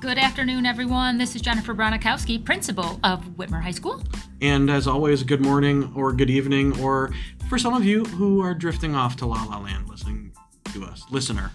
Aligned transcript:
Good 0.00 0.16
afternoon, 0.16 0.64
everyone. 0.64 1.18
This 1.18 1.36
is 1.36 1.42
Jennifer 1.42 1.74
Bronikowski, 1.74 2.42
principal 2.42 2.98
of 3.04 3.22
Whitmer 3.36 3.62
High 3.62 3.70
School. 3.70 4.02
And 4.40 4.70
as 4.70 4.86
always, 4.86 5.22
good 5.22 5.42
morning 5.42 5.92
or 5.94 6.10
good 6.14 6.30
evening, 6.30 6.80
or 6.80 7.12
for 7.50 7.58
some 7.58 7.74
of 7.74 7.84
you 7.84 8.06
who 8.06 8.40
are 8.40 8.54
drifting 8.54 8.94
off 8.94 9.16
to 9.16 9.26
La 9.26 9.44
La 9.44 9.58
Land 9.58 9.90
listening 9.90 10.32
to 10.72 10.84
us, 10.84 11.04
listener, 11.10 11.50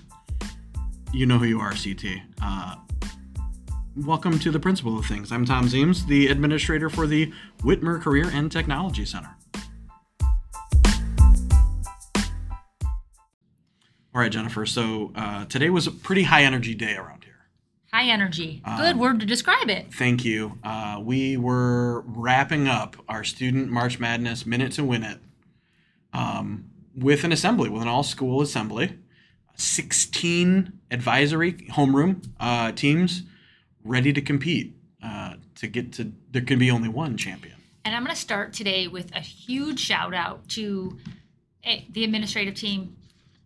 you 1.12 1.26
know 1.26 1.40
who 1.40 1.46
you 1.46 1.60
are, 1.60 1.72
CT. 1.72 2.22
Uh, 2.40 2.76
welcome 3.98 4.38
to 4.38 4.52
the 4.52 4.60
Principal 4.60 5.00
of 5.00 5.08
Things. 5.08 5.32
I'm 5.32 5.48
Thom 5.48 5.66
Zeems, 5.68 6.06
the 6.06 6.28
administrator 6.28 6.92
for 6.92 7.08
the 7.08 7.34
Whitmer 7.64 8.00
Career 8.00 8.30
and 8.32 8.52
Technology 8.52 9.06
Center. 9.06 9.36
All 14.14 14.22
right, 14.22 14.32
Jennifer. 14.32 14.68
So 14.68 15.14
uh, 15.16 15.46
today 15.46 15.72
was 15.72 15.88
a 15.88 15.92
pretty 15.92 16.24
high 16.24 16.44
energy 16.44 16.76
day 16.76 16.96
around 16.96 17.24
here. 17.24 17.35
High 17.96 18.10
energy. 18.10 18.62
Good 18.78 18.98
word 18.98 19.22
to 19.22 19.26
describe 19.26 19.70
it. 19.70 19.94
Thank 19.94 20.26
you. 20.26 20.60
Uh, 20.66 21.00
we 21.02 21.38
were 21.38 22.02
wrapping 22.02 22.68
up 22.68 22.98
our 23.08 23.24
student 23.24 23.70
March 23.70 24.02
Madness 24.02 24.46
Minute 24.46 24.74
to 24.74 24.84
Win 24.84 25.02
It 25.04 25.20
um, 26.12 26.66
with 26.94 27.24
an 27.24 27.32
assembly, 27.32 27.70
with 27.70 27.82
an 27.82 27.88
all 27.88 28.04
school 28.04 28.42
assembly. 28.42 28.98
16 29.56 30.74
advisory 30.92 31.54
homeroom 31.54 32.28
uh, 32.38 32.74
teams 32.74 33.24
ready 33.86 34.12
to 34.12 34.22
compete 34.22 34.76
uh, 35.02 35.36
to 35.56 35.68
get 35.68 35.94
to, 35.94 36.12
there 36.32 36.42
can 36.42 36.60
be 36.60 36.70
only 36.70 36.90
one 36.90 37.16
champion. 37.16 37.56
And 37.86 37.96
I'm 37.96 38.04
going 38.04 38.14
to 38.14 38.22
start 38.22 38.52
today 38.52 38.90
with 38.90 39.16
a 39.16 39.22
huge 39.22 39.80
shout 39.80 40.14
out 40.14 40.50
to 40.50 40.98
eh, 41.64 41.84
the 41.90 42.04
administrative 42.04 42.56
team 42.56 42.98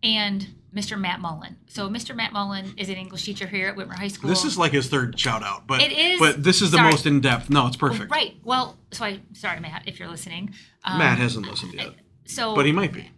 and 0.02 0.48
Mr. 0.74 0.98
Matt 0.98 1.20
Mullen. 1.20 1.56
So, 1.66 1.88
Mr. 1.88 2.14
Matt 2.14 2.32
Mullen 2.32 2.74
is 2.76 2.88
an 2.88 2.94
English 2.96 3.24
teacher 3.24 3.46
here 3.46 3.68
at 3.68 3.76
Whitmer 3.76 3.94
High 3.96 4.08
School. 4.08 4.28
This 4.30 4.44
is 4.44 4.56
like 4.56 4.72
his 4.72 4.88
third 4.88 5.18
shout 5.18 5.42
out, 5.42 5.66
but 5.66 5.82
It 5.82 5.90
is- 5.92 6.20
but 6.20 6.42
this 6.44 6.62
is 6.62 6.70
the 6.70 6.76
sorry. 6.76 6.90
most 6.92 7.06
in 7.06 7.20
depth. 7.20 7.50
No, 7.50 7.66
it's 7.66 7.76
perfect. 7.76 8.10
right. 8.10 8.36
Well, 8.44 8.78
so 8.92 9.04
I 9.04 9.20
sorry, 9.32 9.58
Matt, 9.60 9.82
if 9.86 9.98
you're 9.98 10.08
listening. 10.08 10.54
Um, 10.84 10.98
Matt 10.98 11.18
hasn't 11.18 11.46
listened 11.48 11.74
yet, 11.74 11.94
so 12.24 12.54
but 12.54 12.66
he 12.66 12.72
might 12.72 12.92
be. 12.92 13.10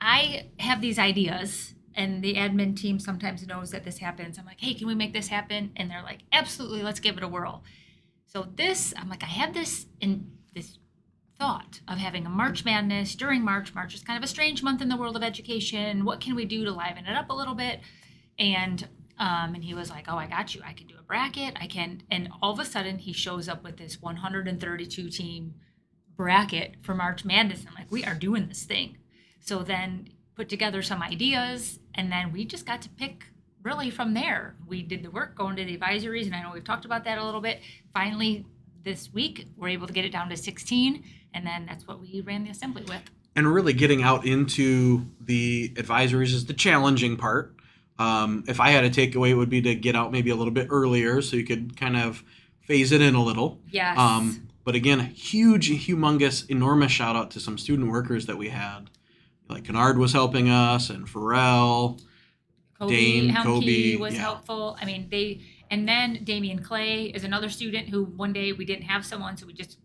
I 0.00 0.46
have 0.60 0.80
these 0.80 0.98
ideas, 0.98 1.74
and 1.94 2.22
the 2.22 2.34
admin 2.34 2.76
team 2.76 2.98
sometimes 3.00 3.46
knows 3.46 3.70
that 3.70 3.84
this 3.84 3.98
happens. 3.98 4.38
I'm 4.38 4.44
like, 4.44 4.60
hey, 4.60 4.74
can 4.74 4.86
we 4.86 4.94
make 4.94 5.12
this 5.12 5.28
happen? 5.28 5.72
And 5.76 5.90
they're 5.90 6.02
like, 6.02 6.20
absolutely, 6.32 6.82
let's 6.82 7.00
give 7.00 7.16
it 7.16 7.22
a 7.24 7.28
whirl. 7.28 7.64
So 8.26 8.46
this, 8.54 8.92
I'm 8.96 9.08
like, 9.08 9.22
I 9.22 9.26
have 9.26 9.54
this 9.54 9.86
in 10.00 10.30
this 10.54 10.78
thought 11.38 11.80
of 11.86 11.98
having 11.98 12.26
a 12.26 12.30
March 12.30 12.64
Madness 12.64 13.14
during 13.14 13.44
March. 13.44 13.74
March 13.74 13.94
is 13.94 14.02
kind 14.02 14.16
of 14.16 14.24
a 14.24 14.32
strange 14.32 14.62
month 14.62 14.82
in 14.82 14.88
the 14.88 14.96
world 14.96 15.16
of 15.16 15.22
education. 15.22 16.04
What 16.04 16.20
can 16.20 16.34
we 16.34 16.44
do 16.44 16.64
to 16.64 16.72
liven 16.72 17.06
it 17.06 17.16
up 17.16 17.30
a 17.30 17.34
little 17.34 17.54
bit? 17.54 17.80
And 18.38 18.88
um, 19.20 19.54
and 19.54 19.64
he 19.64 19.74
was 19.74 19.90
like, 19.90 20.04
"Oh, 20.08 20.16
I 20.16 20.26
got 20.26 20.54
you. 20.54 20.62
I 20.64 20.72
can 20.72 20.86
do 20.86 20.94
a 20.98 21.02
bracket. 21.02 21.56
I 21.60 21.66
can." 21.66 22.02
And 22.10 22.28
all 22.40 22.52
of 22.52 22.60
a 22.60 22.64
sudden, 22.64 22.98
he 22.98 23.12
shows 23.12 23.48
up 23.48 23.64
with 23.64 23.76
this 23.76 24.00
132 24.00 25.10
team 25.10 25.54
bracket 26.16 26.76
for 26.82 26.94
March 26.94 27.24
Madness. 27.24 27.64
I'm 27.66 27.74
like, 27.74 27.90
"We 27.90 28.04
are 28.04 28.14
doing 28.14 28.48
this 28.48 28.64
thing." 28.64 28.98
So 29.40 29.62
then 29.62 30.10
put 30.36 30.48
together 30.48 30.82
some 30.82 31.02
ideas, 31.02 31.80
and 31.94 32.12
then 32.12 32.32
we 32.32 32.44
just 32.44 32.64
got 32.64 32.80
to 32.82 32.88
pick 32.90 33.24
really 33.62 33.90
from 33.90 34.14
there. 34.14 34.54
We 34.68 34.82
did 34.82 35.02
the 35.02 35.10
work 35.10 35.36
going 35.36 35.56
to 35.56 35.64
the 35.64 35.76
advisories, 35.76 36.26
and 36.26 36.34
I 36.34 36.42
know 36.42 36.52
we've 36.52 36.62
talked 36.62 36.84
about 36.84 37.04
that 37.04 37.18
a 37.18 37.24
little 37.24 37.40
bit. 37.40 37.60
Finally, 37.92 38.46
this 38.84 39.12
week, 39.12 39.48
we're 39.56 39.68
able 39.68 39.88
to 39.88 39.92
get 39.92 40.04
it 40.04 40.12
down 40.12 40.28
to 40.28 40.36
16, 40.36 41.04
and 41.34 41.46
then 41.46 41.66
that's 41.66 41.86
what 41.86 42.00
we 42.00 42.20
ran 42.20 42.44
the 42.44 42.50
assembly 42.50 42.84
with. 42.88 43.02
and 43.36 43.52
really 43.52 43.72
getting 43.72 44.02
out 44.02 44.26
into 44.26 45.06
the 45.20 45.68
advisories 45.76 46.32
is 46.34 46.46
the 46.46 46.54
challenging 46.54 47.16
part. 47.16 47.54
Um, 47.98 48.44
if 48.48 48.60
I 48.60 48.70
had 48.70 48.84
a 48.84 48.90
takeaway, 48.90 49.30
it 49.30 49.34
would 49.34 49.50
be 49.50 49.62
to 49.62 49.74
get 49.74 49.94
out 49.96 50.12
maybe 50.12 50.30
a 50.30 50.36
little 50.36 50.52
bit 50.52 50.68
earlier 50.70 51.20
so 51.22 51.36
you 51.36 51.44
could 51.44 51.76
kind 51.76 51.96
of 51.96 52.24
phase 52.60 52.92
it 52.92 53.00
in 53.00 53.14
a 53.14 53.22
little. 53.22 53.60
Yes. 53.70 53.98
Um, 53.98 54.48
but 54.64 54.74
again, 54.74 55.00
huge, 55.00 55.70
humongous, 55.70 56.48
enormous 56.50 56.92
shout 56.92 57.16
out 57.16 57.30
to 57.32 57.40
some 57.40 57.58
student 57.58 57.90
workers 57.90 58.26
that 58.26 58.36
we 58.36 58.50
had. 58.50 58.90
Like 59.48 59.64
Kennard 59.64 59.98
was 59.98 60.12
helping 60.12 60.50
us, 60.50 60.90
and 60.90 61.06
Pharrell. 61.06 62.00
Kobe 62.78 62.94
Dane, 62.94 63.30
Helmke 63.30 63.42
Kobe, 63.42 63.96
was 63.96 64.14
yeah. 64.14 64.20
helpful. 64.20 64.76
I 64.80 64.84
mean, 64.84 65.08
they 65.10 65.40
and 65.70 65.88
then 65.88 66.22
Damian 66.22 66.62
Clay 66.62 67.04
is 67.06 67.24
another 67.24 67.48
student 67.48 67.88
who 67.88 68.04
one 68.04 68.32
day 68.32 68.52
we 68.52 68.64
didn't 68.64 68.84
have 68.84 69.04
someone, 69.06 69.36
so 69.36 69.46
we 69.46 69.52
just 69.52 69.78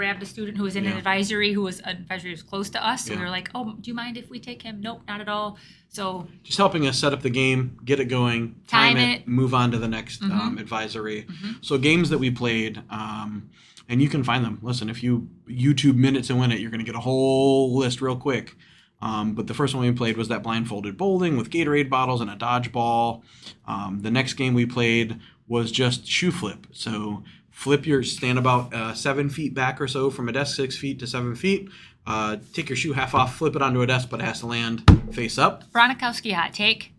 grabbed 0.00 0.22
a 0.22 0.26
student 0.26 0.56
who 0.56 0.62
was 0.64 0.76
in 0.76 0.86
an 0.86 0.92
Yeah. 0.92 0.96
advisory 0.96 1.52
who 1.52 1.60
was 1.60 1.80
an 1.80 1.94
advisory 1.98 2.30
was 2.30 2.42
close 2.42 2.70
to 2.70 2.80
us. 2.84 3.04
So 3.04 3.10
we 3.12 3.16
Yeah. 3.18 3.24
were 3.24 3.28
like, 3.30 3.50
"Oh, 3.54 3.74
do 3.78 3.90
you 3.90 3.94
mind 3.94 4.16
if 4.16 4.30
we 4.30 4.38
take 4.40 4.62
him?" 4.62 4.80
Nope, 4.80 5.02
not 5.06 5.20
at 5.20 5.28
all. 5.28 5.58
So 5.90 6.26
just 6.42 6.56
helping 6.56 6.86
us 6.86 6.98
set 6.98 7.12
up 7.12 7.20
the 7.20 7.28
game, 7.28 7.76
get 7.84 8.00
it 8.00 8.06
going, 8.06 8.54
Time 8.66 8.96
time, 8.96 8.96
it. 8.96 9.20
it, 9.20 9.28
move 9.28 9.52
on 9.52 9.70
to 9.72 9.78
the 9.78 9.88
next 9.88 10.22
Mhm. 10.22 10.30
um, 10.30 10.56
advisory. 10.56 11.26
Mhm. 11.28 11.56
So 11.60 11.76
games 11.76 12.08
that 12.08 12.16
we 12.18 12.30
played, 12.30 12.80
um, 12.88 13.50
and 13.90 14.00
you 14.00 14.08
can 14.08 14.24
find 14.24 14.42
them. 14.42 14.58
Listen, 14.62 14.88
if 14.88 15.02
you 15.02 15.28
YouTube 15.46 15.96
minutes 15.96 16.30
and 16.30 16.40
win 16.40 16.50
it, 16.50 16.60
you're 16.60 16.70
going 16.70 16.80
to 16.80 16.86
get 16.86 16.94
a 16.94 17.00
whole 17.00 17.76
list 17.76 18.00
real 18.00 18.16
quick. 18.16 18.56
Um, 19.02 19.34
but 19.34 19.48
the 19.48 19.54
first 19.54 19.74
one 19.74 19.84
we 19.84 19.92
played 19.92 20.16
was 20.16 20.28
that 20.28 20.42
blindfolded 20.42 20.96
bowling 20.96 21.36
with 21.36 21.50
Gatorade 21.50 21.90
bottles 21.90 22.22
and 22.22 22.30
a 22.30 22.36
dodgeball. 22.36 23.20
Um, 23.66 24.00
the 24.00 24.10
next 24.10 24.34
game 24.34 24.54
we 24.54 24.64
played 24.64 25.18
was 25.46 25.70
just 25.70 26.06
shoe 26.06 26.30
flip. 26.30 26.66
So 26.72 27.22
flip 27.60 27.84
your 27.86 28.02
stand 28.02 28.38
about 28.38 28.72
uh, 28.72 28.94
seven 28.94 29.28
feet 29.28 29.52
back 29.52 29.82
or 29.82 29.86
so 29.86 30.08
from 30.08 30.30
a 30.30 30.32
desk, 30.32 30.56
six 30.56 30.78
feet 30.78 30.98
to 30.98 31.06
seven 31.06 31.34
feet. 31.34 31.68
Uh, 32.06 32.38
take 32.54 32.70
your 32.70 32.76
shoe 32.76 32.94
half 32.94 33.14
off, 33.14 33.36
flip 33.36 33.54
it 33.54 33.60
onto 33.60 33.82
a 33.82 33.86
desk, 33.86 34.08
but 34.10 34.18
it 34.18 34.24
has 34.24 34.40
to 34.40 34.46
land 34.46 34.82
face 35.12 35.36
up. 35.36 35.70
Bronikowski 35.70 36.32
hot 36.32 36.54
take, 36.54 36.94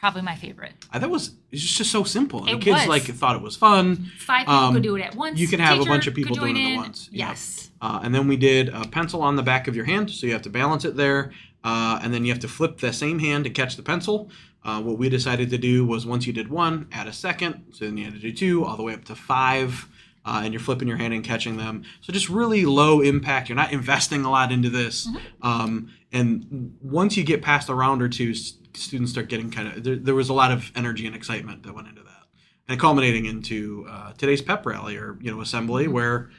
probably 0.00 0.22
my 0.22 0.34
favorite. 0.34 0.72
I 0.90 0.98
thought 0.98 1.10
it 1.10 1.12
was 1.12 1.32
it's 1.52 1.62
just, 1.62 1.90
so 1.90 2.04
simple. 2.04 2.40
And 2.40 2.48
It 2.48 2.52
the 2.60 2.64
kids 2.64 2.78
was. 2.80 2.88
like 2.88 3.02
thought 3.02 3.36
it 3.36 3.42
was 3.42 3.54
fun. 3.56 4.10
Five 4.18 4.46
people 4.46 4.54
Um, 4.54 4.74
could 4.74 4.82
do 4.82 4.96
it 4.96 5.02
at 5.02 5.14
once. 5.14 5.38
you 5.38 5.46
can 5.46 5.60
have 5.60 5.74
a 5.76 5.80
Teacher 5.80 5.90
bunch 5.90 6.06
of 6.06 6.14
could 6.14 6.22
people 6.22 6.36
join 6.36 6.54
doing 6.54 6.56
it 6.56 6.68
at 6.68 6.72
in. 6.72 6.76
once. 6.78 7.08
Yeah. 7.12 7.28
Yes. 7.28 7.70
Uh, 7.82 8.00
and 8.02 8.14
then 8.14 8.26
we 8.26 8.38
did 8.38 8.70
a 8.70 8.88
pencil 8.88 9.20
on 9.20 9.36
the 9.36 9.42
back 9.42 9.68
of 9.68 9.76
your 9.76 9.84
hand, 9.84 10.10
so 10.10 10.26
you 10.26 10.32
have 10.32 10.42
to 10.42 10.50
balance 10.50 10.86
it 10.86 10.96
there. 10.96 11.32
Uh, 11.62 12.00
and 12.02 12.14
then 12.14 12.24
you 12.24 12.32
have 12.32 12.40
to 12.40 12.48
flip 12.48 12.78
the 12.78 12.92
same 12.94 13.18
hand 13.18 13.44
to 13.44 13.50
catch 13.50 13.76
the 13.76 13.82
pencil. 13.82 14.30
Uh, 14.64 14.80
what 14.80 14.96
we 14.98 15.08
decided 15.10 15.50
to 15.50 15.58
do 15.58 15.84
was 15.84 16.06
once 16.06 16.26
you 16.26 16.32
did 16.32 16.48
one, 16.48 16.88
add 16.92 17.06
a 17.06 17.12
second. 17.12 17.62
So 17.72 17.84
then 17.84 17.96
you 17.98 18.04
had 18.04 18.14
to 18.14 18.18
do 18.20 18.32
two, 18.32 18.64
all 18.64 18.76
the 18.76 18.82
way 18.82 18.94
up 18.94 19.04
to 19.04 19.14
five. 19.14 19.86
Uh, 20.24 20.42
and 20.44 20.52
you're 20.52 20.60
flipping 20.60 20.88
your 20.88 20.98
hand 20.98 21.14
and 21.14 21.24
catching 21.24 21.56
them. 21.56 21.84
So 22.02 22.12
just 22.12 22.28
really 22.28 22.66
low 22.66 23.00
impact. 23.00 23.48
You're 23.48 23.56
not 23.56 23.72
investing 23.72 24.24
a 24.24 24.30
lot 24.30 24.52
into 24.52 24.68
this. 24.68 25.08
Um, 25.40 25.90
and 26.12 26.76
once 26.82 27.16
you 27.16 27.24
get 27.24 27.40
past 27.40 27.68
a 27.68 27.74
round 27.74 28.02
or 28.02 28.08
two, 28.08 28.34
students 28.34 29.12
start 29.12 29.28
getting 29.28 29.50
kind 29.50 29.68
of. 29.68 29.84
There, 29.84 29.96
there 29.96 30.14
was 30.14 30.28
a 30.28 30.34
lot 30.34 30.50
of 30.50 30.70
energy 30.74 31.06
and 31.06 31.16
excitement 31.16 31.62
that 31.62 31.74
went 31.74 31.88
into 31.88 32.02
that, 32.02 32.24
and 32.68 32.78
culminating 32.78 33.26
into 33.26 33.86
uh, 33.88 34.12
today's 34.12 34.42
pep 34.42 34.66
rally 34.66 34.96
or 34.96 35.18
you 35.20 35.30
know 35.30 35.40
assembly 35.40 35.88
where 35.88 36.30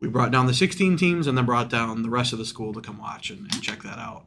we 0.00 0.08
brought 0.08 0.30
down 0.30 0.46
the 0.46 0.54
16 0.54 0.96
teams 0.96 1.26
and 1.26 1.36
then 1.36 1.46
brought 1.46 1.70
down 1.70 2.02
the 2.02 2.10
rest 2.10 2.32
of 2.32 2.38
the 2.38 2.44
school 2.44 2.72
to 2.74 2.80
come 2.80 2.98
watch 2.98 3.30
and, 3.30 3.40
and 3.40 3.62
check 3.62 3.82
that 3.82 3.98
out. 3.98 4.26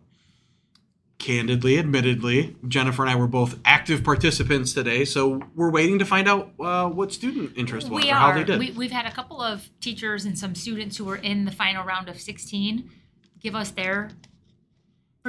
Candidly, 1.19 1.77
admittedly, 1.77 2.55
Jennifer 2.65 3.03
and 3.03 3.11
I 3.11 3.15
were 3.15 3.27
both 3.27 3.59
active 3.65 4.05
participants 4.05 4.71
today, 4.73 5.03
so 5.03 5.41
we're 5.53 5.69
waiting 5.69 5.99
to 5.99 6.05
find 6.05 6.29
out 6.29 6.51
uh, 6.61 6.87
what 6.87 7.11
student 7.11 7.51
interest 7.57 7.89
was 7.89 8.03
We 8.03 8.09
or 8.09 8.15
how 8.15 8.27
are. 8.27 8.35
they 8.35 8.45
did. 8.45 8.57
We, 8.57 8.71
we've 8.71 8.91
had 8.91 9.05
a 9.05 9.11
couple 9.11 9.41
of 9.41 9.69
teachers 9.81 10.23
and 10.23 10.39
some 10.39 10.55
students 10.55 10.95
who 10.95 11.03
were 11.03 11.17
in 11.17 11.43
the 11.43 11.51
final 11.51 11.83
round 11.83 12.07
of 12.07 12.21
16 12.21 12.89
give 13.41 13.53
us 13.53 13.71
their. 13.71 14.11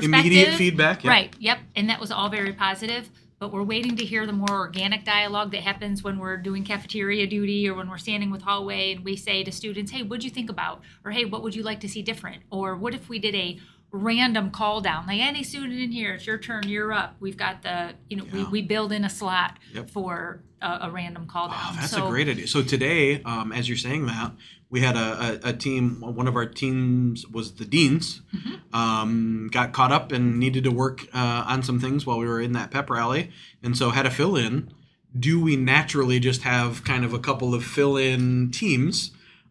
Immediate 0.01 0.55
feedback, 0.55 1.03
yeah. 1.03 1.11
Right. 1.11 1.35
Yep. 1.41 1.59
And 1.75 1.91
that 1.91 1.99
was 2.01 2.13
all 2.13 2.29
very 2.29 2.53
positive. 2.53 3.11
But 3.41 3.53
we're 3.53 3.65
waiting 3.65 3.97
to 3.97 4.05
hear 4.05 4.27
the 4.27 4.33
more 4.33 4.51
organic 4.51 5.05
dialogue 5.05 5.51
that 5.53 5.63
happens 5.63 6.05
when 6.05 6.19
we're 6.19 6.37
doing 6.37 6.63
cafeteria 6.63 7.27
duty 7.27 7.69
or 7.69 7.75
when 7.75 7.91
we're 7.91 7.99
standing 7.99 8.31
with 8.31 8.43
hallway 8.43 8.93
and 8.93 9.05
we 9.05 9.17
say 9.17 9.43
to 9.43 9.51
students, 9.51 9.91
"Hey, 9.91 10.03
what'd 10.03 10.23
you 10.23 10.31
think 10.31 10.51
about?" 10.51 10.83
Or 11.05 11.11
"Hey, 11.11 11.25
what 11.25 11.43
would 11.43 11.55
you 11.55 11.63
like 11.63 11.81
to 11.81 11.89
see 11.89 12.03
different?" 12.03 12.43
Or 12.51 12.77
"What 12.77 12.95
if 12.95 13.09
we 13.09 13.19
did 13.19 13.35
a 13.35 13.59
random 13.93 14.51
call 14.51 14.81
down 14.81 15.07
like 15.07 15.21
any 15.21 15.43
student 15.43 15.81
in 15.81 15.91
here 15.91 16.15
it's 16.15 16.27
your 16.27 16.39
turn 16.39 16.63
you're 16.69 16.93
up 16.93 17.17
we've 17.19 17.37
got 17.37 17.63
the 17.63 17.93
you 18.09 18.17
know 18.17 18.25
we, 18.33 18.39
Yeah. 18.41 18.51
we 18.51 18.63
build 18.63 18.93
in 18.93 19.05
a 19.05 19.11
slot 19.11 19.59
Yep. 19.75 19.91
for 19.91 20.43
a, 20.63 20.79
a 20.83 20.91
random 20.91 21.27
call 21.27 21.49
down 21.49 21.75
that's 21.77 21.91
so 21.91 22.07
a 22.07 22.11
great 22.11 22.29
idea. 22.29 22.47
So 22.47 22.63
today, 22.63 23.23
um, 23.25 23.51
as 23.51 23.69
you're 23.69 23.79
saying 23.79 24.07
that, 24.07 24.33
we 24.69 24.81
had 24.83 24.95
a, 24.95 25.41
a, 25.45 25.49
a 25.49 25.53
team. 25.55 26.01
One 26.03 26.29
of 26.29 26.37
our 26.37 26.45
teams 26.47 27.27
was 27.27 27.55
the 27.55 27.65
deans. 27.65 28.21
Mm-hmm. 28.35 28.77
Um, 28.77 29.49
got 29.51 29.73
caught 29.73 29.91
up 29.91 30.13
and 30.13 30.39
needed 30.39 30.65
to 30.65 30.71
work 30.71 31.07
uh, 31.15 31.45
on 31.49 31.63
some 31.63 31.81
things 31.81 32.05
while 32.05 32.19
we 32.19 32.27
were 32.27 32.41
in 32.43 32.53
that 32.53 32.71
pep 32.71 32.91
rally, 32.91 33.31
and 33.63 33.77
so 33.77 33.89
had 33.91 34.03
to 34.03 34.11
fill 34.11 34.37
in. 34.37 34.71
Do 35.19 35.41
we 35.41 35.57
naturally 35.57 36.21
just 36.21 36.43
have 36.43 36.85
kind 36.85 37.05
of 37.07 37.13
a 37.15 37.19
couple 37.19 37.55
of 37.55 37.65
fill-in 37.65 38.51
teams? 38.53 39.11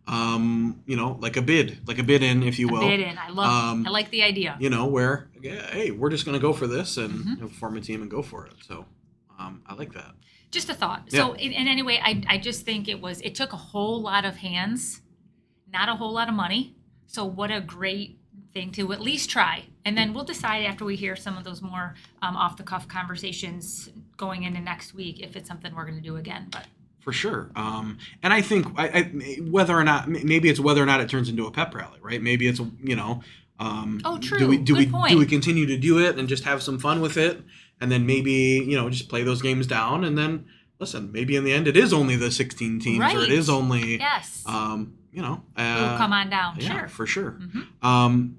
Um, 0.10 0.82
you 0.88 0.96
know, 0.96 1.18
like 1.22 1.38
a 1.38 1.42
bid, 1.42 1.88
like 1.88 2.00
a 2.00 2.04
bid 2.04 2.24
in, 2.24 2.42
if 2.44 2.58
you 2.58 2.68
will. 2.68 2.82
bid 2.82 3.00
in. 3.00 3.18
I 3.18 3.30
love. 3.30 3.64
um, 3.74 3.88
I 3.88 3.92
like 3.92 4.10
the 4.10 4.24
idea. 4.24 4.58
You 4.60 4.70
know, 4.72 4.88
where 4.88 5.30
yeah, 5.42 5.62
hey, 5.72 5.92
we're 5.92 6.10
just 6.10 6.26
gonna 6.26 6.40
go 6.40 6.52
for 6.52 6.66
this 6.68 6.98
and 6.98 7.14
Mm-hmm. 7.14 7.30
you 7.36 7.42
know, 7.42 7.48
form 7.48 7.78
a 7.78 7.82
team 7.82 8.02
and 8.02 8.10
go 8.10 8.22
for 8.24 8.46
it. 8.48 8.54
So, 8.68 8.86
um, 9.40 9.62
I 9.68 9.76
like 9.76 9.94
that. 9.94 10.12
Just 10.52 10.68
a 10.70 10.74
thought. 10.74 11.12
So, 11.12 11.34
in, 11.34 11.52
in 11.52 11.68
any 11.68 11.84
way, 11.84 12.00
I, 12.04 12.24
I 12.28 12.38
just 12.40 12.66
think 12.66 12.88
it 12.88 13.00
was. 13.00 13.22
It 13.22 13.36
took 13.36 13.54
a 13.54 13.58
whole 13.58 14.02
lot 14.02 14.26
of 14.26 14.38
hands, 14.38 15.02
not 15.72 15.90
a 15.90 15.96
whole 15.96 16.12
lot 16.12 16.28
of 16.28 16.34
money. 16.34 16.76
So, 17.06 17.24
what 17.24 17.52
a 17.52 17.62
great 17.62 18.18
thing 18.52 18.72
to 18.72 18.92
at 18.94 19.00
least 19.00 19.30
try, 19.30 19.66
and 19.86 19.96
then 19.96 20.12
we'll 20.12 20.24
decide 20.24 20.66
after 20.66 20.84
we 20.86 20.96
hear 20.96 21.16
some 21.16 21.38
of 21.38 21.44
those 21.44 21.62
more 21.62 21.94
um, 22.24 22.36
off 22.36 22.58
the 22.58 22.64
cuff 22.64 22.88
conversations 22.88 23.90
going 24.18 24.42
into 24.42 24.60
next 24.60 24.96
week 24.96 25.20
if 25.20 25.36
it's 25.36 25.48
something 25.48 25.76
we're 25.76 25.86
going 25.86 26.02
to 26.02 26.02
do 26.02 26.16
again. 26.16 26.48
But 26.52 26.66
for 27.00 27.14
sure. 27.14 27.52
Um, 27.56 27.98
and 28.22 28.34
I 28.34 28.42
think 28.42 28.68
I, 28.78 28.88
I, 28.88 29.04
whether 29.50 29.76
or 29.76 29.84
not 29.84 30.08
maybe 30.08 30.50
it's 30.50 30.60
whether 30.60 30.82
or 30.82 30.86
not 30.86 31.02
it 31.02 31.10
turns 31.10 31.30
into 31.30 31.46
a 31.48 31.52
pep 31.52 31.74
rally, 31.74 32.00
right? 32.02 32.22
Maybe 32.22 32.48
it's 32.48 32.60
you 32.84 32.96
know. 32.96 33.22
Um, 33.60 34.00
oh, 34.06 34.18
true. 34.18 34.40
Do 34.40 34.48
we 34.48 34.58
do 34.58 34.74
Good 34.74 34.88
we 34.88 34.92
point. 34.92 35.12
do 35.12 35.18
we 35.18 35.26
continue 35.26 35.66
to 35.66 35.78
do 35.78 36.00
it 36.00 36.18
and 36.18 36.30
just 36.30 36.46
have 36.46 36.64
some 36.64 36.80
fun 36.80 37.02
with 37.02 37.18
it, 37.18 37.42
and 37.82 37.92
then 37.92 38.06
maybe 38.06 38.32
you 38.32 38.78
know 38.78 38.90
just 38.90 39.10
play 39.10 39.24
those 39.24 39.42
games 39.42 39.68
down, 39.68 40.04
and 40.04 40.18
then 40.18 40.46
listen, 40.80 41.12
maybe 41.12 41.36
in 41.36 41.44
the 41.44 41.52
end 41.52 41.68
it 41.68 41.76
is 41.76 41.92
only 41.92 42.16
the 42.16 42.32
16 42.32 42.80
teams, 42.80 43.14
or 43.14 43.20
it 43.20 43.32
is 43.32 43.50
only 43.50 43.98
yes, 44.00 44.44
um, 44.46 44.94
you 45.12 45.22
know. 45.22 45.44
Uh, 45.58 45.98
come 45.98 46.14
on 46.14 46.30
down. 46.30 46.56
yeah, 46.58 46.80
sure. 46.80 46.88
for 46.88 47.06
sure. 47.06 47.32
Mhm. 47.32 47.84
Um, 47.84 48.38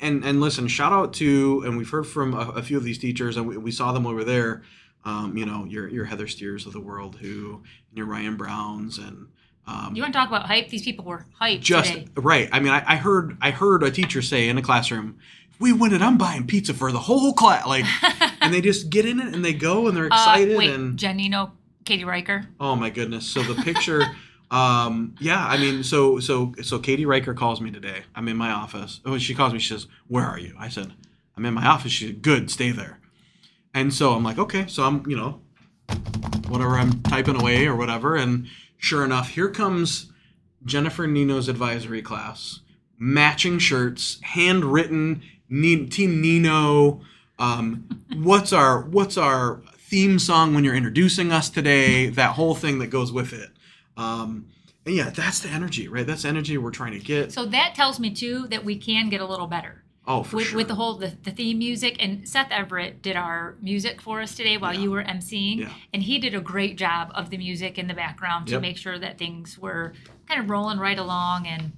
and 0.00 0.24
and 0.24 0.40
listen, 0.40 0.68
shout 0.68 0.92
out 0.92 1.12
to 1.14 1.62
and 1.64 1.76
we've 1.76 1.90
heard 1.90 2.06
from 2.06 2.34
a, 2.34 2.50
a 2.50 2.62
few 2.62 2.76
of 2.76 2.84
these 2.84 2.98
teachers, 2.98 3.36
and 3.36 3.46
we, 3.46 3.56
we 3.56 3.70
saw 3.70 3.92
them 3.92 4.06
over 4.06 4.24
there. 4.24 4.62
Um, 5.04 5.36
you 5.36 5.44
know, 5.44 5.64
your 5.64 5.88
your 5.88 6.04
Heather 6.06 6.26
Steers 6.26 6.66
of 6.66 6.72
the 6.72 6.80
world, 6.80 7.16
who 7.16 7.62
and 7.90 7.98
your 7.98 8.06
Ryan 8.06 8.36
Browns, 8.36 8.98
and 8.98 9.28
um, 9.66 9.94
You 9.94 10.02
want 10.02 10.14
to 10.14 10.18
talk 10.18 10.28
about 10.28 10.46
hype? 10.46 10.68
These 10.68 10.82
people 10.82 11.04
were 11.04 11.26
hype. 11.38 11.60
just 11.60 11.92
today. 11.92 12.06
right. 12.16 12.48
I 12.52 12.60
mean, 12.60 12.72
I, 12.72 12.82
I 12.86 12.96
heard 12.96 13.36
I 13.40 13.50
heard 13.50 13.82
a 13.82 13.90
teacher 13.90 14.22
say 14.22 14.48
in 14.48 14.58
a 14.58 14.62
classroom, 14.62 15.18
"If 15.50 15.60
we 15.60 15.72
win 15.72 15.92
it, 15.92 16.02
I'm 16.02 16.18
buying 16.18 16.46
pizza 16.46 16.74
for 16.74 16.92
the 16.92 16.98
whole 16.98 17.32
class." 17.32 17.66
Like, 17.66 17.84
and 18.40 18.52
they 18.52 18.60
just 18.60 18.90
get 18.90 19.06
in 19.06 19.20
it 19.20 19.34
and 19.34 19.44
they 19.44 19.52
go 19.52 19.88
and 19.88 19.96
they're 19.96 20.06
excited 20.06 20.54
uh, 20.54 20.58
wait, 20.58 20.70
and 20.70 20.98
Janino, 20.98 21.50
Katie 21.84 22.04
Riker. 22.04 22.46
Oh 22.60 22.74
my 22.74 22.90
goodness! 22.90 23.26
So 23.26 23.42
the 23.42 23.62
picture, 23.62 24.02
um, 24.50 25.14
yeah. 25.20 25.46
I 25.46 25.56
mean, 25.56 25.82
so 25.82 26.18
so 26.18 26.54
so 26.62 26.78
Katie 26.78 27.06
Riker 27.06 27.34
calls 27.34 27.60
me 27.60 27.70
today. 27.70 28.02
I'm 28.14 28.28
in 28.28 28.36
my 28.36 28.50
office. 28.50 29.00
Oh, 29.04 29.18
she 29.18 29.34
calls 29.34 29.52
me. 29.52 29.58
She 29.58 29.72
says, 29.72 29.86
"Where 30.08 30.24
are 30.24 30.38
you?" 30.38 30.54
I 30.58 30.68
said, 30.68 30.92
"I'm 31.36 31.44
in 31.44 31.54
my 31.54 31.66
office." 31.66 31.92
She 31.92 32.06
said, 32.06 32.22
"Good, 32.22 32.50
stay 32.50 32.70
there." 32.70 33.00
And 33.74 33.92
so 33.92 34.12
I'm 34.12 34.22
like, 34.22 34.38
okay. 34.38 34.66
So 34.68 34.84
I'm, 34.84 35.04
you 35.08 35.16
know, 35.16 35.40
whatever. 36.48 36.78
I'm 36.78 37.02
typing 37.02 37.40
away 37.40 37.66
or 37.66 37.76
whatever. 37.76 38.16
And 38.16 38.46
sure 38.78 39.04
enough, 39.04 39.30
here 39.30 39.50
comes 39.50 40.12
Jennifer 40.64 41.06
Nino's 41.06 41.48
advisory 41.48 42.00
class, 42.00 42.60
matching 42.98 43.58
shirts, 43.58 44.20
handwritten. 44.22 45.22
Team 45.50 46.20
Nino. 46.20 47.00
Um, 47.38 47.88
what's 48.16 48.52
our 48.52 48.82
what's 48.82 49.16
our 49.16 49.62
theme 49.76 50.18
song 50.18 50.54
when 50.54 50.64
you're 50.64 50.74
introducing 50.74 51.32
us 51.32 51.50
today? 51.50 52.08
That 52.08 52.32
whole 52.32 52.54
thing 52.54 52.78
that 52.80 52.88
goes 52.88 53.12
with 53.12 53.32
it. 53.32 53.50
Um, 53.96 54.48
and 54.86 54.94
yeah, 54.94 55.10
that's 55.10 55.40
the 55.40 55.48
energy, 55.48 55.88
right? 55.88 56.06
That's 56.06 56.22
the 56.22 56.28
energy 56.28 56.58
we're 56.58 56.70
trying 56.70 56.92
to 56.92 56.98
get. 56.98 57.32
So 57.32 57.46
that 57.46 57.74
tells 57.74 58.00
me 58.00 58.10
too 58.10 58.48
that 58.48 58.64
we 58.64 58.76
can 58.76 59.08
get 59.08 59.20
a 59.20 59.26
little 59.26 59.46
better 59.46 59.83
Oh, 60.06 60.22
for 60.22 60.36
with, 60.36 60.46
sure. 60.48 60.56
with 60.58 60.68
the 60.68 60.74
whole 60.74 60.94
the, 60.98 61.16
the 61.22 61.30
theme 61.30 61.58
music. 61.58 61.96
And 61.98 62.28
Seth 62.28 62.50
Everett 62.50 63.00
did 63.00 63.16
our 63.16 63.56
music 63.62 64.02
for 64.02 64.20
us 64.20 64.34
today 64.34 64.58
while 64.58 64.74
Yeah. 64.74 64.80
you 64.80 64.90
were 64.90 65.02
emceeing, 65.02 65.60
Yeah. 65.60 65.72
and 65.94 66.02
he 66.02 66.18
did 66.18 66.34
a 66.34 66.40
great 66.40 66.76
job 66.76 67.10
of 67.14 67.30
the 67.30 67.38
music 67.38 67.78
in 67.78 67.88
the 67.88 67.94
background 67.94 68.46
to 68.48 68.52
Yep. 68.54 68.62
make 68.62 68.76
sure 68.76 68.98
that 68.98 69.16
things 69.18 69.58
were 69.58 69.94
kind 70.28 70.40
of 70.40 70.50
rolling 70.50 70.78
right 70.78 70.98
along. 70.98 71.46
And 71.46 71.72